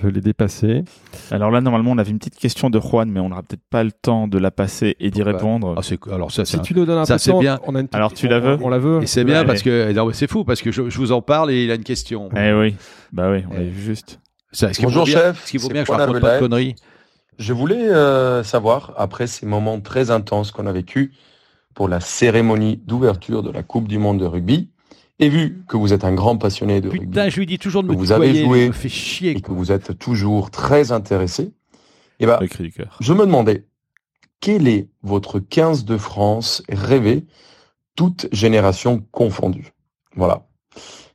peut 0.00 0.08
les 0.08 0.20
dépasser. 0.20 0.84
Alors 1.30 1.50
là, 1.50 1.60
normalement, 1.60 1.90
on 1.92 1.98
avait 1.98 2.10
une 2.10 2.18
petite 2.18 2.36
question 2.36 2.70
de 2.70 2.78
Juan, 2.80 3.10
mais 3.10 3.20
on 3.20 3.28
n'aura 3.30 3.42
peut-être 3.42 3.64
pas 3.70 3.82
le 3.84 3.92
temps 3.92 4.28
de 4.28 4.38
la 4.38 4.50
passer 4.50 4.96
et 5.00 5.10
d'y 5.10 5.20
Pourquoi 5.22 5.32
répondre. 5.38 5.74
Ah, 5.76 5.82
c'est- 5.82 5.98
alors 6.10 6.30
ça, 6.30 6.44
c'est 6.44 6.56
Si 6.58 6.62
tu 6.62 6.74
nous 6.74 6.84
donnes 6.84 6.98
un 6.98 7.04
ça, 7.04 7.18
c'est 7.18 7.30
temps, 7.30 7.40
bien. 7.40 7.58
on 7.66 7.74
a 7.74 7.80
une 7.80 7.88
Alors, 7.92 8.12
tu 8.12 8.28
la 8.28 8.38
veux 8.38 8.58
On 8.62 8.68
la 8.68 8.78
veut. 8.78 9.02
Et 9.02 9.06
c'est 9.06 9.24
bien 9.24 9.44
parce 9.44 9.62
que 9.62 9.92
mais 9.92 10.12
c'est 10.12 10.30
fou 10.30 10.44
parce 10.44 10.62
que 10.62 10.70
je, 10.70 10.88
je 10.88 10.98
vous 10.98 11.12
en 11.12 11.22
parle 11.22 11.50
et 11.50 11.64
il 11.64 11.70
a 11.70 11.74
une 11.74 11.84
question. 11.84 12.28
Eh 12.36 12.52
oui, 12.52 12.76
bah 13.12 13.30
oui, 13.30 13.42
on 13.50 13.54
Eh. 13.60 13.64
vu 13.64 13.82
juste. 13.82 14.20
Ça, 14.52 14.70
Bonjour 14.82 15.04
bien- 15.04 15.14
chef, 15.18 15.42
Est-ce 15.42 15.50
qu'il 15.50 15.60
vaut 15.60 15.68
bien 15.68 15.82
que 15.82 15.88
je 15.88 15.92
Juan 15.92 16.00
raconte 16.00 16.20
pas 16.20 16.36
de 16.36 16.40
conneries 16.40 16.76
Je 17.38 17.52
voulais 17.52 17.88
euh, 17.90 18.42
savoir, 18.42 18.94
après 18.96 19.26
ces 19.26 19.44
moments 19.44 19.80
très 19.80 20.10
intenses 20.10 20.50
qu'on 20.52 20.66
a 20.66 20.72
vécus 20.72 21.10
pour 21.74 21.88
la 21.88 22.00
cérémonie 22.00 22.80
d'ouverture 22.86 23.42
de 23.42 23.50
la 23.50 23.62
Coupe 23.62 23.86
du 23.88 23.98
Monde 23.98 24.18
de 24.20 24.24
rugby, 24.24 24.70
et 25.18 25.28
vu 25.28 25.64
que 25.68 25.76
vous 25.76 25.92
êtes 25.92 26.04
un 26.04 26.12
grand 26.14 26.36
passionné 26.36 26.80
de 26.80 26.88
Putain, 26.90 27.22
rugby 27.22 27.30
je 27.30 27.38
lui 27.40 27.46
dis 27.46 27.58
toujours 27.58 27.82
de 27.82 27.88
me 27.88 27.94
Vous 27.94 28.12
avez 28.12 28.44
joué. 28.44 28.64
il 28.64 28.68
me 28.68 28.72
fait 28.72 28.88
chier. 28.88 29.30
et 29.32 29.40
que 29.40 29.52
vous 29.52 29.72
êtes 29.72 29.98
toujours 29.98 30.50
très 30.50 30.92
intéressé, 30.92 31.52
eh 32.20 32.26
ben, 32.26 32.38
je 33.00 33.12
me 33.12 33.26
demandais, 33.26 33.66
quel 34.40 34.68
est 34.68 34.88
votre 35.02 35.38
15 35.38 35.84
de 35.84 35.96
France 35.96 36.62
rêvé, 36.68 37.26
toute 37.94 38.28
génération 38.32 39.04
confondue 39.10 39.72
Voilà. 40.14 40.46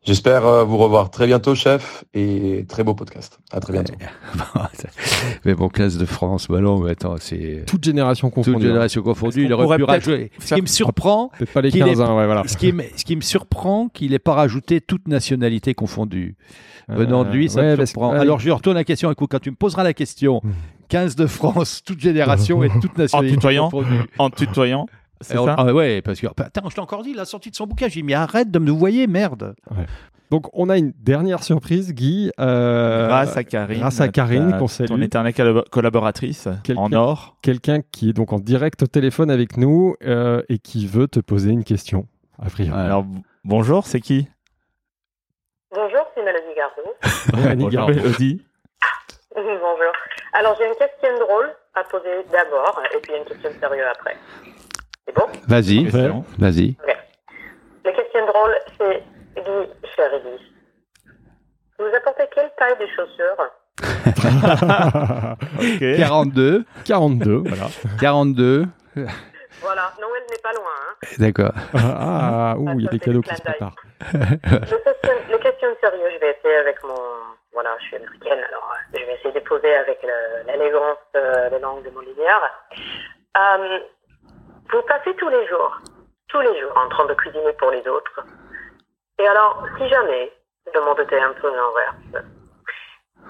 J'espère 0.03 0.47
euh, 0.47 0.63
vous 0.63 0.77
revoir 0.77 1.11
très 1.11 1.27
bientôt, 1.27 1.53
chef, 1.53 2.03
et 2.15 2.65
très 2.67 2.83
beau 2.83 2.95
podcast. 2.95 3.37
À 3.51 3.59
très 3.59 3.71
bientôt. 3.73 3.93
mais 5.45 5.53
bon, 5.53 5.69
classe 5.69 5.97
de 5.97 6.05
France, 6.05 6.47
bah 6.49 6.59
non, 6.59 6.79
mais 6.79 6.91
attends, 6.91 7.17
c'est 7.19 7.65
Toute 7.67 7.83
génération 7.83 8.29
toute 8.29 8.35
confondue. 8.45 8.65
génération 8.65 9.03
confondue. 9.03 9.45
Il 9.45 9.53
aurait 9.53 9.77
pu 9.77 9.83
rajouter. 9.83 10.31
Ce 10.39 10.55
qui 10.55 10.61
me 10.63 10.65
surprend, 10.65 11.29
pas 11.53 11.61
les 11.61 11.69
qu'il 11.69 11.83
15 11.83 11.99
est- 11.99 12.03
ans, 12.03 12.17
ouais, 12.17 12.25
voilà. 12.25 12.43
ce 12.47 12.57
qui 12.57 12.73
me, 12.73 12.81
ce 12.95 13.05
qui 13.05 13.15
me 13.15 13.21
surprend, 13.21 13.89
qu'il 13.89 14.11
n'ait 14.11 14.17
pas 14.19 14.33
rajouté 14.33 14.81
toute 14.81 15.07
nationalité 15.07 15.75
confondue. 15.75 16.35
Venant 16.87 17.23
de 17.23 17.29
lui, 17.31 17.47
ça 17.47 17.59
Euh, 17.59 17.63
ouais, 17.63 17.71
me 17.73 17.77
que- 17.77 17.85
surprend. 17.85 18.11
ouais, 18.13 18.17
Alors, 18.19 18.39
je 18.39 18.45
lui 18.45 18.51
retourne 18.51 18.75
la 18.75 18.83
question. 18.83 19.11
Écoute, 19.11 19.29
quand 19.31 19.39
tu 19.39 19.51
me 19.51 19.55
poseras 19.55 19.83
la 19.83 19.93
question, 19.93 20.41
Mhm. 20.43 20.51
15 20.89 21.15
de 21.15 21.27
France, 21.27 21.83
toute 21.85 21.99
génération 22.01 22.63
et 22.63 22.69
toute 22.81 22.97
nationalité 22.97 23.35
tutoyant 23.35 23.69
confondue. 23.69 24.01
En 24.17 24.29
tutoyant, 24.31 24.87
ça 25.21 25.55
ah 25.57 25.73
ouais, 25.73 26.01
parce 26.01 26.19
que 26.19 26.27
bah, 26.27 26.45
attends, 26.45 26.69
je 26.69 26.75
t'ai 26.75 26.81
encore 26.81 27.03
dit, 27.03 27.11
il 27.11 27.19
a 27.19 27.25
sorti 27.25 27.49
de 27.51 27.55
son 27.55 27.67
bouquin. 27.67 27.87
J'ai 27.87 28.01
dit, 28.01 28.03
mais 28.03 28.13
arrête 28.13 28.51
de 28.51 28.59
me 28.59 28.71
voyer, 28.71 29.07
merde. 29.07 29.55
Donc 30.29 30.47
on 30.53 30.69
a 30.69 30.77
une 30.77 30.93
dernière 30.97 31.43
surprise, 31.43 31.93
Guy. 31.93 32.31
euh, 32.39 33.07
Grâce 33.07 33.35
à 33.35 33.43
Karine. 33.43 33.79
grâce 33.79 33.99
à 33.99 34.07
Karine, 34.07 34.51
ta- 34.51 34.57
qu'on 34.59 34.67
salue. 34.67 34.87
Ton 34.87 35.01
éternelle 35.01 35.33
collab- 35.33 35.69
collaboratrice 35.69 36.47
Quelqu'un- 36.63 36.81
en 36.81 36.93
or. 36.93 37.37
quelqu'un 37.41 37.81
qui 37.91 38.09
est 38.09 38.13
donc 38.13 38.31
en 38.31 38.39
direct 38.39 38.81
au 38.83 38.87
téléphone 38.87 39.29
avec 39.29 39.57
nous 39.57 39.95
euh, 40.05 40.41
et 40.47 40.57
qui 40.57 40.87
veut 40.87 41.07
te 41.07 41.19
poser 41.19 41.51
une 41.51 41.65
question. 41.65 42.07
A 42.41 42.49
priori. 42.49 42.79
Alors, 42.79 43.05
bonjour, 43.43 43.85
c'est 43.85 43.99
qui? 43.99 44.27
Bonjour, 45.73 46.01
c'est 46.15 46.23
Mélodie 46.23 46.55
Gardot. 46.55 46.95
Bonjour, 47.55 47.69
Gardot. 47.69 47.93
Bonjour. 49.35 49.91
Alors, 50.33 50.55
j'ai 50.59 50.65
une 50.67 50.75
question 50.75 51.09
drôle 51.25 51.49
à 51.75 51.83
poser 51.85 52.23
d'abord, 52.31 52.81
et 52.95 52.99
puis 53.01 53.13
une 53.17 53.23
question 53.25 53.49
sérieuse 53.59 53.85
après. 53.91 54.15
C'est 55.13 55.19
bon 55.19 55.27
Vas-y, 55.47 55.83
Question. 55.85 56.23
vas-y. 56.39 56.75
La 57.83 57.91
question 57.91 58.25
drôle, 58.27 58.55
c'est 58.77 59.03
Guy, 59.35 59.69
cher 59.95 60.09
Guy. 60.23 60.53
Vous 61.79 61.85
apportez 61.95 62.23
quelle 62.33 62.51
taille 62.57 62.77
de 62.79 62.87
chaussures 62.95 63.49
Ok. 65.59 65.97
42, 65.97 66.65
42, 66.85 67.43
voilà. 67.47 67.67
42. 67.99 68.65
Voilà, 69.61 69.93
Noël 69.99 70.23
n'est 70.29 70.41
pas 70.41 70.53
loin. 70.53 70.63
Hein. 70.87 71.07
D'accord. 71.19 71.51
Ah, 71.73 72.55
ouh, 72.57 72.79
il 72.79 72.85
y 72.85 72.87
a 72.87 72.91
des 72.91 72.99
cadeaux 72.99 73.21
qui 73.21 73.35
se 73.35 73.41
préparent. 73.41 73.75
Les 74.13 75.39
questions, 75.39 75.69
sérieuses, 75.81 76.13
je 76.13 76.19
vais 76.19 76.35
essayer 76.39 76.55
avec 76.57 76.81
mon... 76.83 76.93
Voilà, 77.53 77.71
je 77.79 77.85
suis 77.87 77.95
américaine, 77.97 78.39
alors 78.47 78.71
euh, 78.71 78.97
je 78.97 79.05
vais 79.05 79.13
essayer 79.15 79.33
de 79.33 79.39
poser 79.45 79.73
avec 79.75 79.99
l'élégance 80.47 80.97
euh, 81.15 81.49
des 81.49 81.59
langues 81.59 81.83
de 81.83 81.89
Molière. 81.89 82.41
Euh, 83.37 83.79
vous 84.71 84.81
passez 84.87 85.13
tous 85.17 85.29
les 85.29 85.47
jours, 85.47 85.77
tous 86.29 86.39
les 86.41 86.59
jours, 86.59 86.73
en 86.75 86.89
train 86.89 87.05
de 87.05 87.13
cuisiner 87.13 87.53
pour 87.59 87.71
les 87.71 87.85
autres. 87.87 88.21
Et 89.19 89.27
alors, 89.27 89.65
si 89.77 89.87
jamais 89.89 90.31
le 90.73 90.81
monde 90.85 90.99
était 90.99 91.19
un 91.19 91.33
peu 91.33 91.49
l'inverse, 91.51 92.25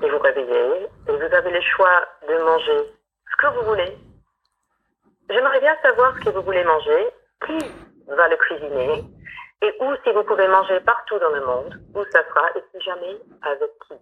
et 0.03 0.09
vous 0.09 0.19
réveillez, 0.19 0.87
et 1.07 1.11
vous 1.11 1.35
avez 1.35 1.51
le 1.51 1.61
choix 1.61 2.05
de 2.27 2.37
manger 2.43 2.89
ce 3.31 3.35
que 3.47 3.53
vous 3.55 3.65
voulez, 3.69 3.97
j'aimerais 5.29 5.59
bien 5.59 5.75
savoir 5.81 6.15
ce 6.17 6.25
que 6.25 6.29
vous 6.29 6.41
voulez 6.43 6.63
manger, 6.63 7.07
qui 7.45 7.57
va 8.07 8.27
le 8.27 8.37
cuisiner, 8.37 9.03
et 9.63 9.73
où, 9.81 9.93
si 10.03 10.11
vous 10.13 10.23
pouvez 10.23 10.47
manger 10.47 10.79
partout 10.81 11.19
dans 11.19 11.29
le 11.29 11.45
monde, 11.45 11.79
où 11.95 12.03
ça 12.11 12.19
sera, 12.29 12.49
et 12.55 12.63
si 12.73 12.81
jamais, 12.83 13.17
avec 13.41 13.69
qui 13.87 13.95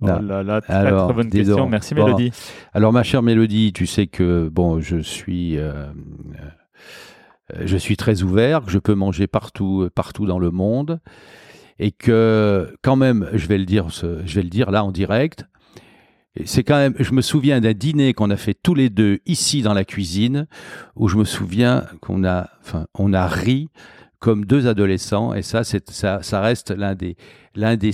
Oh 0.00 0.06
là 0.22 0.44
là, 0.44 0.60
très, 0.60 0.74
Alors, 0.74 1.06
très 1.06 1.14
bonne 1.14 1.30
question. 1.30 1.56
donc. 1.56 1.70
Merci 1.70 1.92
Bon. 1.94 2.04
Mélodie. 2.04 2.30
Alors, 2.72 2.92
ma 2.92 3.02
chère 3.02 3.20
Mélodie, 3.22 3.72
tu 3.72 3.86
sais 3.86 4.06
que 4.06 4.48
bon, 4.48 4.80
je 4.80 4.98
suis, 4.98 5.58
euh, 5.58 5.86
je 7.60 7.76
suis 7.76 7.96
très 7.96 8.22
ouvert, 8.22 8.64
que 8.64 8.70
je 8.70 8.78
peux 8.78 8.94
manger 8.94 9.26
partout, 9.26 9.82
euh, 9.82 9.90
partout 9.90 10.26
dans 10.26 10.38
le 10.38 10.50
monde, 10.50 11.00
et 11.78 11.92
que 11.92 12.74
quand 12.82 12.96
même, 12.96 13.28
je 13.32 13.46
vais 13.46 13.58
le 13.58 13.64
dire, 13.64 13.88
je 13.88 14.34
vais 14.34 14.42
le 14.42 14.50
dire 14.50 14.70
là 14.70 14.84
en 14.84 14.92
direct. 14.92 15.46
c'est 16.44 16.64
quand 16.64 16.76
même, 16.76 16.94
je 16.98 17.12
me 17.12 17.22
souviens 17.22 17.60
d'un 17.60 17.72
dîner 17.72 18.14
qu'on 18.14 18.30
a 18.30 18.36
fait 18.36 18.54
tous 18.54 18.74
les 18.74 18.90
deux 18.90 19.20
ici 19.26 19.62
dans 19.62 19.74
la 19.74 19.84
cuisine, 19.84 20.46
où 20.96 21.08
je 21.08 21.16
me 21.16 21.24
souviens 21.24 21.86
qu'on 22.00 22.24
a, 22.24 22.50
enfin, 22.60 22.86
on 22.94 23.12
a 23.12 23.26
ri 23.26 23.68
comme 24.18 24.44
deux 24.44 24.66
adolescents, 24.66 25.32
et 25.32 25.42
ça, 25.42 25.62
ça, 25.62 26.22
ça 26.22 26.40
reste 26.40 26.72
l'un 26.72 26.96
des, 26.96 27.16
l'un 27.54 27.76
des 27.76 27.92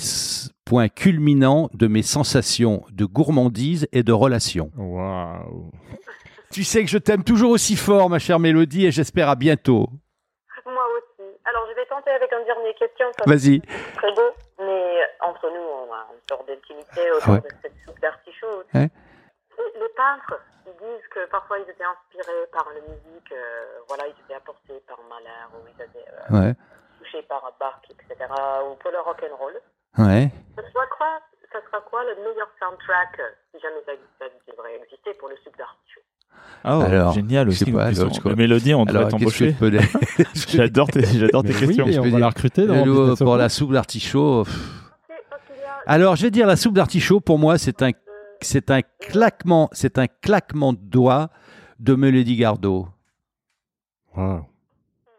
points 0.65 0.89
culminants 0.89 1.69
de 1.75 1.87
mes 1.87 2.03
sensations 2.03 2.83
de 2.93 3.05
gourmandise 3.05 3.87
et 3.93 4.03
de 4.03 4.13
relation. 4.13 4.71
Waouh. 4.77 5.71
Tu 6.55 6.63
sais 6.63 6.85
que 6.85 6.89
je 6.89 6.99
t'aime 6.99 7.25
toujours 7.25 7.51
aussi 7.51 7.75
fort, 7.75 8.09
ma 8.09 8.21
chère 8.21 8.39
Mélodie, 8.39 8.87
et 8.87 8.93
j'espère 8.93 9.29
à 9.29 9.35
bientôt. 9.35 9.89
Moi 10.65 10.87
aussi. 10.95 11.27
Alors, 11.45 11.67
je 11.69 11.75
vais 11.75 11.85
tenter 11.87 12.11
avec 12.11 12.31
une 12.31 12.45
dernière 12.45 12.75
question. 12.77 13.07
Vas-y. 13.27 13.61
c'est 13.67 13.97
Très 13.99 14.13
beau, 14.15 14.31
mais 14.61 15.03
entre 15.19 15.51
nous, 15.51 15.67
on 15.83 15.93
a 15.93 16.07
une 16.15 16.23
sorte 16.29 16.47
d'intimité 16.47 17.11
autour 17.11 17.35
Ouais. 17.35 17.41
de 17.41 17.49
cette 17.61 17.75
soupe 17.85 17.99
d'artichaut. 17.99 18.63
Ouais. 18.73 18.87
Les, 19.59 19.89
peintres, 19.97 20.39
ils 20.67 20.79
disent 20.79 21.09
que 21.11 21.27
parfois 21.27 21.59
ils 21.59 21.69
étaient 21.69 21.83
inspirés 21.83 22.47
par 22.53 22.69
la 22.71 22.81
musique, 22.87 23.33
euh, 23.33 23.81
voilà, 23.89 24.07
ils 24.07 24.15
étaient 24.23 24.35
apportés 24.39 24.79
par 24.87 24.99
Mahler, 25.11 25.51
ou 25.59 25.67
ils 25.67 25.83
étaient 25.83 26.07
euh, 26.07 26.39
Ouais, 26.39 26.55
touchés 27.01 27.23
par 27.23 27.43
Bach, 27.59 27.83
etc., 27.91 28.31
ou 28.71 28.77
pour 28.77 28.93
le 28.93 29.01
rock'n'roll. 29.01 29.59
ouais. 29.99 30.31
Ça 30.55 30.63
sera 30.71 30.87
quoi, 30.87 31.19
ça 31.51 31.59
sera 31.67 31.81
quoi 31.83 32.05
le 32.05 32.15
meilleur 32.23 32.49
soundtrack, 32.63 33.19
euh, 33.19 33.31
si 33.53 33.61
jamais 33.61 33.83
ça, 33.87 33.93
ça 34.21 34.27
devrait 34.53 34.77
exister, 34.83 35.15
pour 35.15 35.29
le 35.29 35.37
soupe 35.43 35.57
d'artichaut 35.59 35.84
Oh, 36.67 36.81
Alors, 36.81 37.13
génial 37.13 37.49
aussi. 37.49 37.65
Le 37.67 38.35
mélodie, 38.37 38.73
on 38.75 38.85
devrait 38.85 39.09
t'embaucher. 39.09 39.55
J'adore 40.49 40.89
tes, 40.89 41.05
j'adore 41.05 41.43
tes 41.43 41.53
questions. 41.53 41.85
oui, 41.85 41.99
on 41.99 42.03
va 42.03 42.09
dire- 42.09 42.19
la 42.19 42.29
recruter 42.29 42.67
dans 42.67 43.15
pour 43.17 43.37
la 43.37 43.49
soupe 43.49 43.73
d'artichaut. 43.73 44.47
Alors, 45.87 46.17
je 46.17 46.23
vais 46.23 46.31
dire 46.31 46.47
la 46.47 46.57
soupe 46.57 46.75
d'artichaut 46.75 47.21
pour 47.21 47.39
moi, 47.39 47.59
c'est 47.59 47.83
un, 47.83 47.91
c'est 48.41 48.71
un 48.71 48.81
claquement, 49.01 49.69
c'est 49.73 49.99
un 49.99 50.07
claquement 50.07 50.73
de 50.73 50.79
doigts 50.81 51.29
de 51.79 51.95
Mélodie 51.95 52.37
Gardot. 52.37 52.89
Waouh. 54.17 54.45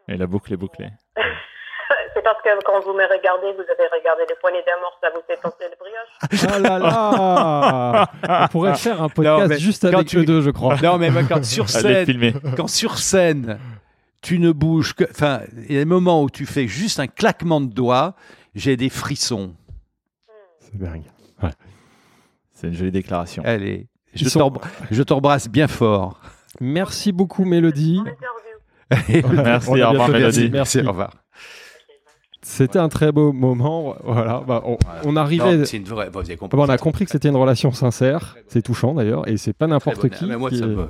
Et 0.08 0.16
la 0.16 0.26
boucle 0.26 0.52
est 0.52 0.56
bouclée. 0.56 0.90
Quand 2.64 2.80
vous 2.80 2.92
me 2.92 3.02
regardez, 3.04 3.52
vous 3.52 3.60
avez 3.62 3.88
regardé 3.98 4.22
les 4.28 4.34
poignées 4.40 4.62
d'amour, 4.66 4.98
ça 5.00 5.08
vous 5.14 5.20
fait 5.26 5.40
penser 5.40 5.64
le 5.70 5.76
brioche 5.78 6.54
Oh 6.56 6.62
là 6.62 6.78
là 6.78 8.10
On 8.44 8.48
pourrait 8.48 8.74
faire 8.76 9.02
un 9.02 9.08
podcast 9.08 9.50
Non, 9.52 9.56
juste 9.58 9.82
quand 9.90 9.96
avec 9.98 10.08
tu- 10.08 10.18
eux 10.18 10.24
deux, 10.24 10.40
je 10.40 10.50
crois. 10.50 10.76
Non, 10.82 10.98
mais 10.98 11.10
quand 11.28 11.44
sur 11.44 11.68
scène, 11.68 12.32
quand 12.56 12.68
sur 12.68 12.98
scène, 12.98 13.58
tu 14.22 14.38
ne 14.38 14.50
bouges 14.52 14.94
que, 14.94 15.04
enfin, 15.10 15.40
il 15.68 15.72
y 15.74 15.76
a 15.76 15.80
des 15.80 15.84
moments 15.84 16.22
où 16.22 16.30
tu 16.30 16.46
fais 16.46 16.66
juste 16.66 16.98
un 17.00 17.06
claquement 17.06 17.60
de 17.60 17.72
doigts, 17.72 18.14
j'ai 18.54 18.76
des 18.76 18.88
frissons. 18.88 19.54
C'est 20.60 20.76
dingue. 20.76 21.02
C'est 22.52 22.68
une 22.68 22.74
jolie 22.74 22.90
déclaration. 22.90 23.42
Allez, 23.44 23.86
je 24.14 24.26
sont- 24.28 24.50
t'embrasse 25.06 25.46
bien 25.48 25.68
fort. 25.68 26.18
Merci 26.58 27.12
beaucoup, 27.12 27.44
Mélodie. 27.44 28.00
Merci, 28.90 29.82
au 29.82 29.90
revoir, 29.90 30.08
Mélodie. 30.08 30.48
Merci. 30.50 30.80
Au 30.80 30.88
revoir. 30.88 31.10
C'était 32.48 32.78
un 32.78 32.88
très 32.88 33.10
beau 33.10 33.32
moment. 33.32 33.96
Voilà. 34.04 34.42
Bah, 34.46 34.62
on, 34.64 34.78
on 35.04 35.16
arrivait. 35.16 35.56
Non, 35.58 35.64
une 35.64 35.84
vraie, 35.84 36.08
vous 36.12 36.18
avez 36.20 36.36
compris. 36.36 36.56
Bon, 36.56 36.64
on 36.64 36.68
a 36.68 36.78
compris 36.78 37.04
que 37.04 37.10
c'était 37.10 37.28
une 37.28 37.36
relation 37.36 37.72
sincère. 37.72 38.36
C'est 38.46 38.62
touchant 38.62 38.94
d'ailleurs, 38.94 39.28
et 39.28 39.36
c'est 39.36 39.52
pas 39.52 39.66
n'importe 39.66 40.08
qui. 40.10 40.26
Mais 40.26 40.36
moi, 40.36 40.50
qui 40.50 40.58
ça 40.58 40.64
est- 40.64 40.68
me- 40.68 40.86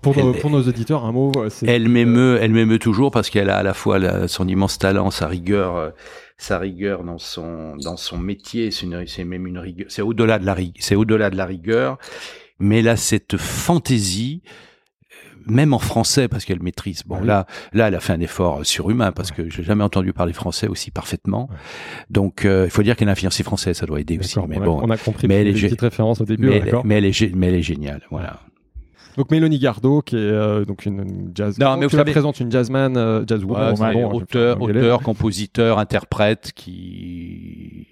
pour, 0.00 0.16
nos, 0.16 0.32
Elle- 0.34 0.40
pour 0.40 0.50
nos 0.50 0.62
auditeurs, 0.62 1.04
un 1.04 1.12
mot. 1.12 1.32
euh, 1.36 1.48
Elle 1.66 1.88
m'émeut, 1.88 2.38
elle 2.40 2.52
m'émeut 2.52 2.78
toujours 2.78 3.10
parce 3.10 3.28
qu'elle 3.30 3.50
a 3.50 3.58
à 3.58 3.62
la 3.62 3.74
fois 3.74 3.98
la- 3.98 4.26
son 4.26 4.48
immense 4.48 4.78
talent, 4.78 5.10
sa 5.10 5.26
rigueur, 5.28 5.76
euh, 5.76 5.90
sa 6.38 6.58
rigueur 6.58 7.04
dans 7.04 7.18
son 7.18 7.76
dans 7.76 7.96
son 7.98 8.16
métier. 8.18 8.70
C'est 8.70 9.24
même 9.24 9.46
une 9.46 9.58
rigueur. 9.58 9.86
C'est 9.90 10.02
au-delà 10.02 10.38
de 10.38 10.46
la 10.46 10.54
rigueur. 10.54 10.76
C'est 10.80 10.96
au-delà 10.96 11.28
de 11.30 11.36
la 11.36 11.44
rigueur. 11.46 11.98
Mais 12.58 12.80
là, 12.82 12.96
cette 12.96 13.36
fantaisie, 13.36 14.42
euh, 14.44 14.50
même 15.46 15.72
en 15.74 15.78
français, 15.78 16.28
parce 16.28 16.44
qu'elle 16.44 16.62
maîtrise. 16.62 17.02
Bon, 17.04 17.18
oui. 17.20 17.26
là, 17.26 17.46
là, 17.72 17.88
elle 17.88 17.94
a 17.94 18.00
fait 18.00 18.12
un 18.12 18.20
effort 18.20 18.64
surhumain 18.64 19.12
parce 19.12 19.30
que 19.30 19.50
j'ai 19.50 19.62
jamais 19.62 19.84
entendu 19.84 20.12
parler 20.12 20.32
français 20.32 20.68
aussi 20.68 20.90
parfaitement. 20.90 21.48
Donc, 22.10 22.44
euh, 22.44 22.64
il 22.66 22.70
faut 22.70 22.82
dire 22.82 22.96
qu'elle 22.96 23.08
a 23.08 23.12
un 23.12 23.16
fiancé 23.16 23.42
français, 23.42 23.74
ça 23.74 23.86
doit 23.86 24.00
aider 24.00 24.18
aussi. 24.18 24.38
Mais 24.48 24.58
on, 24.58 24.62
a, 24.62 24.64
bon, 24.64 24.80
on 24.82 24.90
a 24.90 24.96
compris 24.96 25.28
mais 25.28 25.42
elle 25.42 25.54
gé- 25.54 25.64
petites 25.68 25.80
références 25.80 26.20
au 26.20 26.24
début. 26.24 26.48
mais, 26.48 26.56
elle, 26.56 26.64
d'accord. 26.64 26.84
mais 26.86 26.96
elle 26.98 27.04
est, 27.06 27.34
mais 27.34 27.48
elle 27.48 27.54
est 27.56 27.62
géniale. 27.62 28.02
Voilà. 28.10 28.40
Donc 29.16 29.30
Mélanie 29.30 29.60
Gardot, 29.60 30.02
qui 30.02 30.16
est 30.16 30.18
euh, 30.18 30.64
donc 30.64 30.86
une, 30.86 30.98
une 30.98 31.30
jazz. 31.34 31.56
Non, 31.58 31.76
mais 31.76 31.86
tu 31.86 31.90
vous 31.92 31.96
la 31.98 32.00
savez- 32.02 32.10
présentes 32.12 32.40
une 32.40 32.50
jazzman, 32.50 32.96
euh, 32.96 33.24
jazzwoman. 33.26 33.74
Ouais, 33.74 33.86
hein, 33.86 34.08
je 34.10 34.16
auteur, 34.16 34.60
auteur, 34.60 35.00
compositeur, 35.02 35.78
interprète 35.78 36.50
qui 36.54 37.86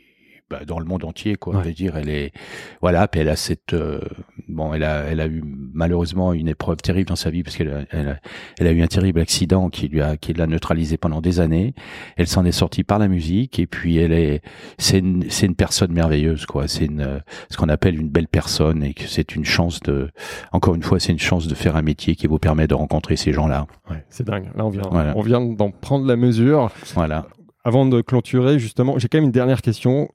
bah, 0.51 0.65
dans 0.67 0.81
le 0.81 0.85
monde 0.85 1.05
entier 1.05 1.37
quoi. 1.37 1.55
Ouais. 1.55 1.62
Je 1.62 1.69
veux 1.69 1.75
dire, 1.75 1.97
elle 1.97 2.09
est 2.09 2.33
voilà, 2.81 3.07
puis 3.07 3.21
elle 3.21 3.29
a 3.29 3.37
cette 3.37 3.73
euh, 3.73 4.01
bon, 4.49 4.75
elle 4.75 4.85
a 4.85 5.05
elle 5.05 5.21
a 5.21 5.27
eu 5.27 5.43
malheureusement 5.45 6.33
une 6.33 6.49
épreuve 6.49 6.77
terrible 6.79 7.09
dans 7.09 7.17
sa 7.17 7.31
vie 7.31 7.43
parce 7.43 7.57
qu'elle 7.57 7.69
a, 7.71 7.81
elle 7.91 8.09
a, 8.09 8.17
elle 8.59 8.67
a 8.67 8.73
eu 8.73 8.83
un 8.83 8.87
terrible 8.87 9.21
accident 9.21 9.69
qui 9.71 9.89
lui 9.89 10.01
a 10.01 10.17
qui 10.17 10.33
l'a 10.33 10.47
neutralisée 10.47 10.97
pendant 10.97 11.21
des 11.21 11.41
années. 11.41 11.75
Elle 12.17 12.27
s'en 12.27 12.45
est 12.45 12.53
sortie 12.53 12.85
par 12.85 12.99
la 12.99 13.09
musique 13.09 13.59
et 13.59 13.67
puis 13.67 13.97
elle 13.99 14.13
est 14.13 14.43
c'est 14.79 14.99
une 14.99 15.25
c'est 15.31 15.47
une 15.47 15.55
personne 15.57 15.93
merveilleuse 15.93 16.47
quoi. 16.47 16.69
C'est 16.69 16.87
une 16.87 17.23
ce 17.51 17.57
qu'on 17.57 17.69
appelle 17.69 17.99
une 18.01 18.09
belle 18.09 18.29
personne 18.29 18.83
et 18.85 18.95
que 18.95 19.05
c'est 19.07 19.35
une 19.35 19.45
chance 19.45 19.81
de 19.81 20.11
encore 20.53 20.75
une 20.75 20.83
fois 20.83 21.01
c'est 21.01 21.13
une 21.13 21.19
chance 21.19 21.47
de 21.49 21.55
faire 21.55 21.77
un 21.77 21.83
métier 21.83 22.15
qui 22.17 22.27
vous 22.27 22.39
permet 22.39 22.67
de 22.67 22.75
rencontrer 22.75 23.17
ces 23.17 23.33
gens-là. 23.33 23.67
Ouais, 23.91 24.05
c'est 24.09 24.27
dingue. 24.27 24.51
Là, 24.57 24.65
on 24.65 24.69
vient, 24.71 24.83
Voilà. 24.91 25.13
on 25.17 25.23
vient 25.23 25.41
d'en 25.41 25.71
prendre 25.71 26.07
la 26.07 26.17
mesure. 26.17 26.71
Voilà. 26.95 27.27
Avant 27.65 27.87
de 27.87 28.01
clôturer, 28.01 28.59
justement, 28.59 28.99
j'ai 28.99 29.09
quand 29.09 29.19
même 29.19 29.27
une 29.27 29.31
dernière 29.33 29.63
question. 29.63 30.09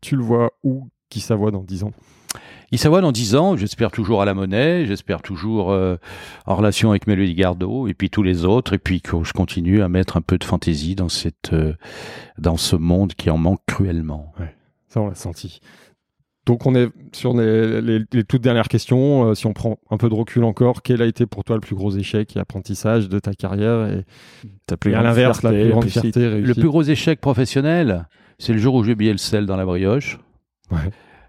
Tu 0.00 0.16
le 0.16 0.22
vois 0.22 0.50
où 0.62 0.88
qui 1.08 1.20
Savoie 1.20 1.50
dans 1.50 1.62
10 1.62 1.84
ans? 1.84 1.92
Il 2.72 2.78
Savoie 2.78 3.00
dans 3.00 3.12
10 3.12 3.34
ans, 3.36 3.56
j'espère 3.56 3.90
toujours 3.90 4.20
à 4.22 4.24
la 4.24 4.34
monnaie, 4.34 4.84
j'espère 4.86 5.22
toujours 5.22 5.70
euh, 5.70 5.96
en 6.46 6.54
relation 6.56 6.90
avec 6.90 7.06
Mélodie 7.06 7.34
Gardot 7.34 7.88
et 7.88 7.94
puis 7.94 8.10
tous 8.10 8.22
les 8.22 8.44
autres, 8.44 8.74
et 8.74 8.78
puis 8.78 9.00
que 9.00 9.22
je 9.24 9.32
continue 9.32 9.82
à 9.82 9.88
mettre 9.88 10.16
un 10.16 10.20
peu 10.22 10.38
de 10.38 10.44
fantaisie 10.44 10.94
dans 10.94 11.08
cette 11.08 11.52
euh, 11.52 11.74
dans 12.38 12.56
ce 12.56 12.76
monde 12.76 13.14
qui 13.14 13.30
en 13.30 13.38
manque 13.38 13.60
cruellement. 13.66 14.32
Ça, 14.88 15.00
on 15.00 15.08
l'a 15.08 15.14
senti. 15.14 15.60
Donc, 16.46 16.64
on 16.64 16.74
est 16.74 16.88
sur 17.12 17.36
les, 17.36 17.82
les- 17.82 18.04
les 18.10 18.24
toutes 18.24 18.40
dernières 18.40 18.68
questions. 18.68 19.26
Euh, 19.30 19.34
si 19.34 19.44
on 19.46 19.52
prend 19.52 19.76
un 19.90 19.98
peu 19.98 20.08
de 20.08 20.14
recul 20.14 20.44
encore, 20.44 20.80
quel 20.80 21.02
a 21.02 21.04
été 21.06 21.26
pour 21.26 21.44
toi 21.44 21.56
le 21.56 21.60
plus 21.60 21.74
gros 21.76 21.90
échec 21.90 22.34
et 22.36 22.40
apprentissage 22.40 23.10
de 23.10 23.18
ta 23.18 23.34
carrière 23.34 23.86
Et, 23.86 24.04
Ta 24.66 24.78
plus 24.78 24.92
et 24.92 24.94
à 24.94 25.02
l'inverse, 25.02 25.42
la 25.42 25.50
fierté, 25.50 25.64
plus 25.64 25.70
grande 25.72 25.82
réussite. 25.82 26.00
fierté 26.14 26.40
Le 26.40 26.54
plus 26.54 26.68
gros 26.68 26.82
échec 26.82 27.20
professionnel, 27.20 28.06
c'est 28.38 28.54
le 28.54 28.58
jour 28.58 28.74
où 28.76 28.82
j'ai 28.82 28.92
oublié 28.92 29.12
le 29.12 29.18
sel 29.18 29.44
dans 29.44 29.56
la 29.56 29.66
brioche. 29.66 30.18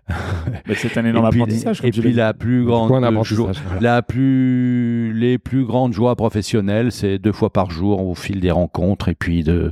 Mais 0.67 0.75
c'est 0.75 0.97
un 0.97 1.05
énorme 1.05 1.27
et 1.27 1.29
puis, 1.29 1.41
apprentissage. 1.41 1.81
et 1.83 1.91
puis 1.91 2.13
la 2.13 2.33
plus 2.33 2.65
grande 2.65 3.03
apprentissage, 3.03 3.35
joie, 3.37 3.51
voilà. 3.65 3.81
la 3.95 4.01
plus 4.01 5.13
les 5.13 5.37
plus 5.37 5.65
grandes 5.65 5.93
joies 5.93 6.15
professionnelles, 6.15 6.91
c'est 6.91 7.19
deux 7.19 7.31
fois 7.31 7.51
par 7.51 7.69
jour 7.71 8.05
au 8.05 8.15
fil 8.15 8.39
des 8.39 8.51
rencontres 8.51 9.09
et 9.09 9.15
puis 9.15 9.43
de 9.43 9.71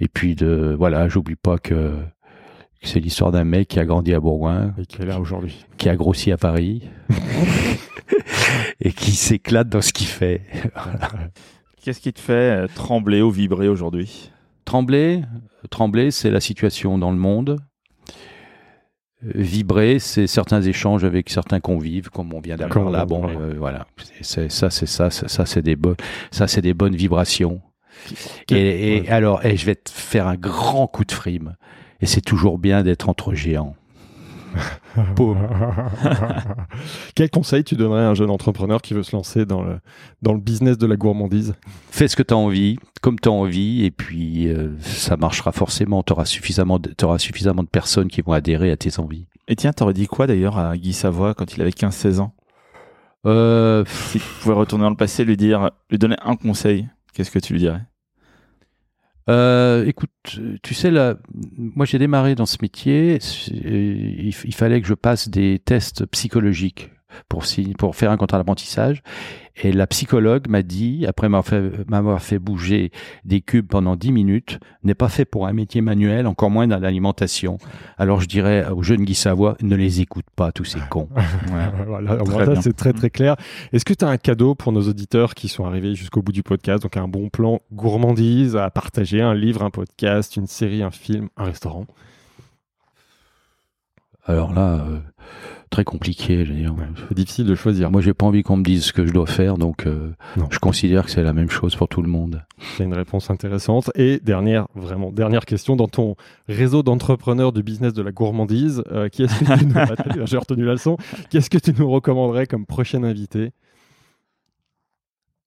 et 0.00 0.08
puis 0.08 0.34
de 0.34 0.74
voilà, 0.78 1.08
j'oublie 1.08 1.36
pas 1.36 1.58
que 1.58 1.94
que 2.82 2.88
c'est 2.88 3.00
l'histoire 3.00 3.30
d'un 3.30 3.44
mec 3.44 3.68
qui 3.68 3.78
a 3.78 3.84
grandi 3.84 4.12
à 4.12 4.20
Bourgoin, 4.20 4.74
Et 4.78 4.86
qui 4.86 5.00
est 5.02 5.06
là 5.06 5.20
aujourd'hui. 5.20 5.64
qui 5.78 5.88
a 5.88 5.94
grossi 5.96 6.32
à 6.32 6.36
Paris 6.36 6.82
et 8.80 8.92
qui 8.92 9.12
s'éclate 9.12 9.68
dans 9.68 9.80
ce 9.80 9.92
qu'il 9.92 10.08
fait. 10.08 10.42
Qu'est-ce 11.82 12.00
qui 12.00 12.12
te 12.12 12.20
fait 12.20 12.32
euh, 12.64 12.66
trembler 12.74 13.22
ou 13.22 13.30
vibrer 13.30 13.68
aujourd'hui? 13.68 14.30
Trembler, 14.64 15.22
trembler, 15.70 16.10
c'est 16.10 16.30
la 16.30 16.40
situation 16.40 16.98
dans 16.98 17.10
le 17.10 17.16
monde. 17.18 17.58
Vibrer, 19.24 19.98
c'est 19.98 20.26
certains 20.26 20.62
échanges 20.62 21.04
avec 21.04 21.30
certains 21.30 21.60
convives, 21.60 22.10
comme 22.10 22.32
on 22.34 22.40
vient 22.40 22.56
d'avoir 22.56 22.90
là. 22.90 23.04
on- 23.04 23.06
Bon, 23.06 23.28
euh, 23.40 23.54
voilà, 23.58 23.86
C'est- 24.20 24.50
ça, 24.50 24.68
c'est 24.70 24.86
ça, 24.86 25.10
c'est- 25.10 25.28
ça, 25.28 25.46
c'est 25.46 25.62
des 25.62 25.76
bonnes, 25.76 25.96
ça, 26.30 26.48
c'est 26.48 26.60
des 26.62 26.74
bonnes 26.74 26.96
vibrations. 26.96 27.60
Et, 28.50 29.08
alors, 29.08 29.44
et 29.46 29.56
je 29.56 29.64
vais 29.66 29.76
te 29.76 29.90
faire 29.90 30.26
un 30.26 30.34
grand 30.36 30.86
coup 30.88 31.04
de 31.04 31.12
frime. 31.12 31.54
Et 32.00 32.06
c'est 32.06 32.20
toujours 32.20 32.58
bien 32.58 32.82
d'être 32.82 33.08
entre 33.08 33.32
géants. 33.32 33.76
Quel 37.14 37.30
conseil 37.30 37.64
tu 37.64 37.74
donnerais 37.76 38.02
à 38.02 38.08
un 38.10 38.14
jeune 38.14 38.30
entrepreneur 38.30 38.80
qui 38.82 38.94
veut 38.94 39.02
se 39.02 39.14
lancer 39.14 39.44
dans 39.46 39.62
le, 39.62 39.78
dans 40.22 40.32
le 40.32 40.40
business 40.40 40.78
de 40.78 40.86
la 40.86 40.96
gourmandise? 40.96 41.54
Fais 41.90 42.08
ce 42.08 42.16
que 42.16 42.22
tu 42.22 42.34
as 42.34 42.36
envie, 42.36 42.78
comme 43.00 43.18
tu 43.18 43.28
as 43.28 43.32
envie, 43.32 43.84
et 43.84 43.90
puis 43.90 44.48
euh, 44.48 44.70
ça 44.80 45.16
marchera 45.16 45.52
forcément. 45.52 46.02
Tu 46.02 46.12
auras 46.12 46.24
suffisamment, 46.24 46.78
de- 46.78 46.90
t'auras 46.90 47.18
suffisamment 47.18 47.62
de 47.62 47.68
personnes 47.68 48.08
qui 48.08 48.22
vont 48.22 48.32
adhérer 48.32 48.70
à 48.70 48.76
tes 48.76 48.98
envies. 48.98 49.26
Et 49.48 49.56
tiens, 49.56 49.72
t'aurais 49.72 49.94
dit 49.94 50.06
quoi 50.06 50.26
d'ailleurs 50.26 50.58
à 50.58 50.76
Guy 50.76 50.92
Savoie 50.92 51.34
quand 51.34 51.54
il 51.56 51.60
avait 51.62 51.70
15-16 51.70 52.20
ans? 52.20 52.34
Euh, 53.26 53.84
Si 53.86 54.18
tu 54.18 54.24
pouvais 54.42 54.54
retourner 54.54 54.84
dans 54.84 54.90
le 54.90 54.96
passé, 54.96 55.24
lui 55.24 55.36
dire, 55.36 55.70
lui 55.90 55.98
donner 55.98 56.16
un 56.24 56.36
conseil, 56.36 56.88
qu'est-ce 57.14 57.30
que 57.30 57.38
tu 57.38 57.52
lui 57.52 57.60
dirais? 57.60 57.82
Euh, 59.28 59.86
écoute, 59.86 60.10
tu 60.62 60.74
sais 60.74 60.90
là, 60.90 61.16
moi 61.56 61.86
j'ai 61.86 61.98
démarré 61.98 62.34
dans 62.34 62.46
ce 62.46 62.56
métier. 62.60 63.18
c'est- 63.20 63.52
Il, 63.54 64.34
il 64.44 64.54
fallait 64.54 64.80
que 64.80 64.86
je 64.88 64.94
passe 64.94 65.28
des 65.28 65.58
tests 65.64 66.06
psychologiques 66.06 66.90
pour, 67.28 67.44
faire 67.44 68.10
un 68.10 68.16
contrat 68.16 68.38
d'apprentissage. 68.38 69.02
Et 69.62 69.70
la 69.70 69.86
psychologue 69.86 70.48
m'a 70.48 70.62
dit, 70.62 71.04
après 71.06 71.28
m'avoir 71.28 72.22
fait, 72.22 72.38
bouger 72.38 72.90
des 73.24 73.42
cubes 73.42 73.68
pendant 73.68 73.96
10 73.96 74.10
minutes, 74.10 74.58
n'est 74.82 74.94
pas 74.94 75.10
fait 75.10 75.26
pour 75.26 75.46
un 75.46 75.52
métier 75.52 75.82
manuel, 75.82 76.26
encore 76.26 76.50
moins 76.50 76.66
dans 76.66 76.78
l'alimentation. 76.78 77.58
Alors 77.98 78.20
je 78.20 78.28
dirais 78.28 78.66
aux 78.68 78.82
jeunes 78.82 79.04
Guy 79.04 79.14
Savoie, 79.14 79.56
ne 79.60 79.76
les 79.76 80.00
écoute 80.00 80.24
pas, 80.34 80.52
tous 80.52 80.64
ces 80.64 80.80
cons. 80.90 81.08
Ouais. 81.52 82.16
Voilà, 82.24 82.60
c'est 82.62 82.72
très 82.72 82.92
très 82.92 83.10
clair. 83.10 83.36
Est-ce 83.72 83.84
que 83.84 83.92
tu 83.92 84.04
as 84.04 84.08
un 84.08 84.16
cadeau 84.16 84.54
pour 84.54 84.72
nos 84.72 84.88
auditeurs 84.88 85.34
qui 85.34 85.48
sont 85.48 85.64
arrivés 85.64 85.94
jusqu'au 85.94 86.22
bout 86.22 86.32
du 86.32 86.42
podcast? 86.42 86.82
Donc 86.82 86.96
un 86.96 87.08
bon 87.08 87.28
plan 87.28 87.60
gourmandise 87.72 88.56
à 88.56 88.70
partager, 88.70 89.20
un 89.20 89.34
livre, 89.34 89.62
un 89.62 89.70
podcast, 89.70 90.36
une 90.36 90.46
série, 90.46 90.82
un 90.82 90.90
film, 90.90 91.28
un 91.36 91.44
restaurant. 91.44 91.86
Alors 94.24 94.52
là, 94.52 94.74
euh, 94.74 94.98
très 95.70 95.84
compliqué. 95.84 96.44
Je 96.44 96.52
veux 96.52 96.58
dire. 96.58 96.74
C'est 97.08 97.14
difficile 97.14 97.46
de 97.46 97.54
choisir. 97.56 97.90
Moi, 97.90 98.00
j'ai 98.00 98.14
pas 98.14 98.26
envie 98.26 98.42
qu'on 98.42 98.56
me 98.56 98.62
dise 98.62 98.84
ce 98.84 98.92
que 98.92 99.04
je 99.04 99.12
dois 99.12 99.26
faire, 99.26 99.58
donc 99.58 99.86
euh, 99.86 100.12
je 100.50 100.58
considère 100.60 101.06
que 101.06 101.10
c'est 101.10 101.24
la 101.24 101.32
même 101.32 101.50
chose 101.50 101.74
pour 101.74 101.88
tout 101.88 102.02
le 102.02 102.08
monde. 102.08 102.42
C'est 102.76 102.84
une 102.84 102.94
réponse 102.94 103.30
intéressante. 103.30 103.90
Et 103.96 104.20
dernière, 104.20 104.68
vraiment, 104.76 105.10
dernière 105.10 105.44
question, 105.44 105.74
dans 105.74 105.88
ton 105.88 106.14
réseau 106.46 106.84
d'entrepreneurs 106.84 107.52
du 107.52 107.64
business 107.64 107.92
de 107.94 108.02
la 108.02 108.12
gourmandise, 108.12 108.84
euh, 108.92 109.08
qui 109.08 109.24
est-ce 109.24 109.40
que 109.40 109.58
tu 109.58 109.66
nous... 109.66 110.26
J'ai 110.26 110.38
retenu 110.38 110.64
la 110.64 110.72
leçon. 110.72 110.96
Qu'est-ce 111.30 111.50
que 111.50 111.58
tu 111.58 111.72
nous 111.76 111.90
recommanderais 111.90 112.46
comme 112.46 112.66
prochain 112.66 113.02
invité? 113.02 113.50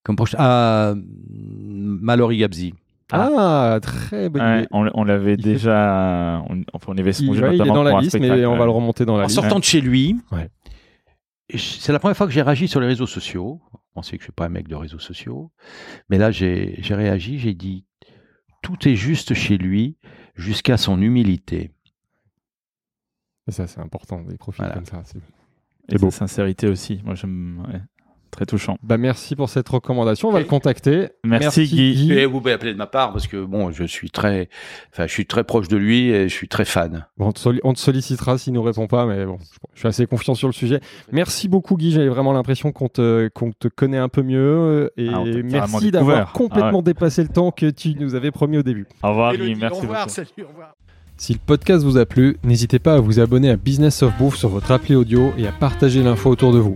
Comme 0.04 0.18
prochain, 0.18 0.38
ah, 0.40 0.94
Mallory 1.30 2.40
Gabzi. 2.40 2.74
Ah. 3.12 3.80
très 3.82 4.30
bonne 4.30 4.41
Ouais, 4.41 4.58
idée. 4.60 4.68
on, 4.72 4.89
on 4.94 5.04
l'avait 5.04 5.34
Il 5.36 5.44
déjà. 5.44 6.44
On, 6.50 6.62
enfin, 6.74 6.94
on 6.94 6.98
avait 6.98 7.12
Il, 7.12 7.13
songé 7.13 7.41
ouais, 7.44 7.56
il 7.56 7.62
est 7.62 7.65
dans 7.65 7.84
la 7.84 7.91
pour 7.91 8.00
un 8.00 8.02
liste, 8.02 8.20
mais 8.20 8.46
on 8.46 8.58
va 8.58 8.65
le 8.65 8.72
remonter 8.72 9.06
dans 9.06 9.18
la 9.18 9.24
En 9.24 9.28
liste. 9.28 9.36
sortant 9.36 9.60
de 9.60 9.63
chez 9.63 9.82
lui, 9.82 10.18
Ouais. 10.32 10.50
et 11.50 11.58
c'est 11.58 11.91
la 11.94 12.00
première 12.00 12.18
fois 12.18 12.26
que 12.28 12.34
j'ai 12.34 12.41
réagi 12.41 12.68
sur 12.68 12.80
les 12.80 12.88
réseaux 12.88 13.08
sociaux. 13.08 13.62
On 13.96 14.02
sait 14.02 14.18
que 14.18 14.22
je 14.24 14.26
suis 14.26 14.34
pas 14.34 14.46
un 14.46 14.50
mec 14.50 14.68
de 14.68 14.76
réseaux 14.76 15.00
sociaux, 15.00 15.52
mais 16.10 16.18
là 16.18 16.30
j'ai 16.32 16.78
réagi, 16.89 17.39
j'ai 17.39 17.54
dit 17.54 17.86
tout 18.62 18.88
est 18.88 18.96
juste 18.96 19.34
chez 19.36 19.58
lui 19.58 19.98
jusqu'à 20.36 20.76
son 20.78 21.02
humilité. 21.02 21.72
Et 23.48 23.52
ça, 23.52 23.68
c'est 23.68 23.80
important, 23.80 24.22
des 24.24 24.38
profils 24.38 24.63
Voilà. 24.63 24.74
comme 24.74 24.86
ça. 24.86 25.02
c'est- 25.06 25.20
Et 25.20 25.22
C'est 25.91 26.02
beau. 26.02 26.10
sa 26.10 26.18
sincérité 26.28 26.68
aussi. 26.68 27.00
Moi, 27.06 27.13
j'aime. 27.13 27.63
Très 28.36 28.45
touchant. 28.45 28.78
Bah, 28.84 28.98
merci 28.98 29.34
pour 29.36 29.48
cette 29.48 29.69
recommandation. 29.69 30.28
On 30.28 30.32
va 30.34 30.39
le 30.39 30.45
contacter. 30.45 31.08
Merci, 31.24 31.63
Guy. 31.67 32.12
Et 32.12 32.26
vous 32.26 32.39
pouvez 32.41 32.52
appeler 32.52 32.74
de 32.74 32.78
ma 32.78 32.86
part 32.86 33.13
parce 33.13 33.28
que 33.28 33.43
bon, 33.45 33.71
je 33.71 33.86
suis 33.86 34.10
très, 34.10 34.50
enfin, 34.91 35.08
je 35.08 35.12
suis 35.13 35.26
très 35.26 35.45
proche 35.45 35.69
de 35.69 35.78
lui 35.78 36.10
et 36.10 36.28
je 36.28 36.34
suis 36.34 36.50
très 36.50 36.65
fan. 36.65 37.06
Bon, 37.17 37.28
on, 37.28 37.32
te 37.32 37.39
soli- 37.39 37.62
on 37.63 37.71
te 37.74 37.80
sollicitera 37.80 38.38
s'il 38.38 38.52
nous 38.52 38.62
répond 38.62 38.88
pas, 38.88 39.06
mais 39.06 39.26
bon, 39.26 39.38
je, 39.39 39.58
je 39.74 39.80
suis 39.80 39.88
assez 39.88 40.06
confiant 40.06 40.36
sur 40.36 40.50
le 40.50 40.54
sujet. 40.54 40.82
Merci 41.13 41.48
beaucoup, 41.48 41.78
Guy. 41.78 41.91
J'avais 41.91 42.10
vraiment 42.10 42.34
l'impression 42.34 42.74
qu'on 42.74 42.89
te, 42.89 43.30
qu'on 43.30 43.54
te 43.54 43.69
connaît 43.69 43.98
un 44.00 44.10
peu 44.10 44.21
mieux. 44.21 44.91
Et 44.98 45.08
Ah, 45.13 45.24
merci 45.43 45.91
d'avoir 45.91 46.28
Ah 46.28 46.32
complètement 46.34 46.82
dépassé 46.82 47.24
le 47.24 47.30
temps 47.30 47.52
que 47.52 47.69
tu 47.69 47.95
nous 47.98 48.15
avais 48.15 48.32
promis 48.32 48.58
au 48.58 48.63
début. 48.63 48.86
Au 49.02 49.12
revoir, 49.12 49.34
Guy. 49.38 49.56
Merci 49.56 49.86
beaucoup. 49.88 50.10
salut, 50.10 50.28
au 50.43 50.48
revoir. 50.50 50.76
Si 51.15 51.32
le 51.32 51.39
podcast 51.39 51.86
vous 51.86 51.98
a 51.98 52.06
plu, 52.06 52.36
n'hésitez 52.43 52.80
pas 52.80 52.95
à 52.95 53.00
vous 53.00 53.21
abonner 53.21 53.50
à 53.50 53.56
Business 53.56 54.04
of 54.04 54.12
Bouffe 54.17 54.36
sur 54.36 54.50
votre 54.50 54.71
appli 54.71 54.93
audio 54.95 55.32
et 55.38 55.48
à 55.48 55.54
partager 55.54 56.04
l'info 56.04 56.30
autour 56.30 56.52
de 56.52 56.60
vous. 56.60 56.76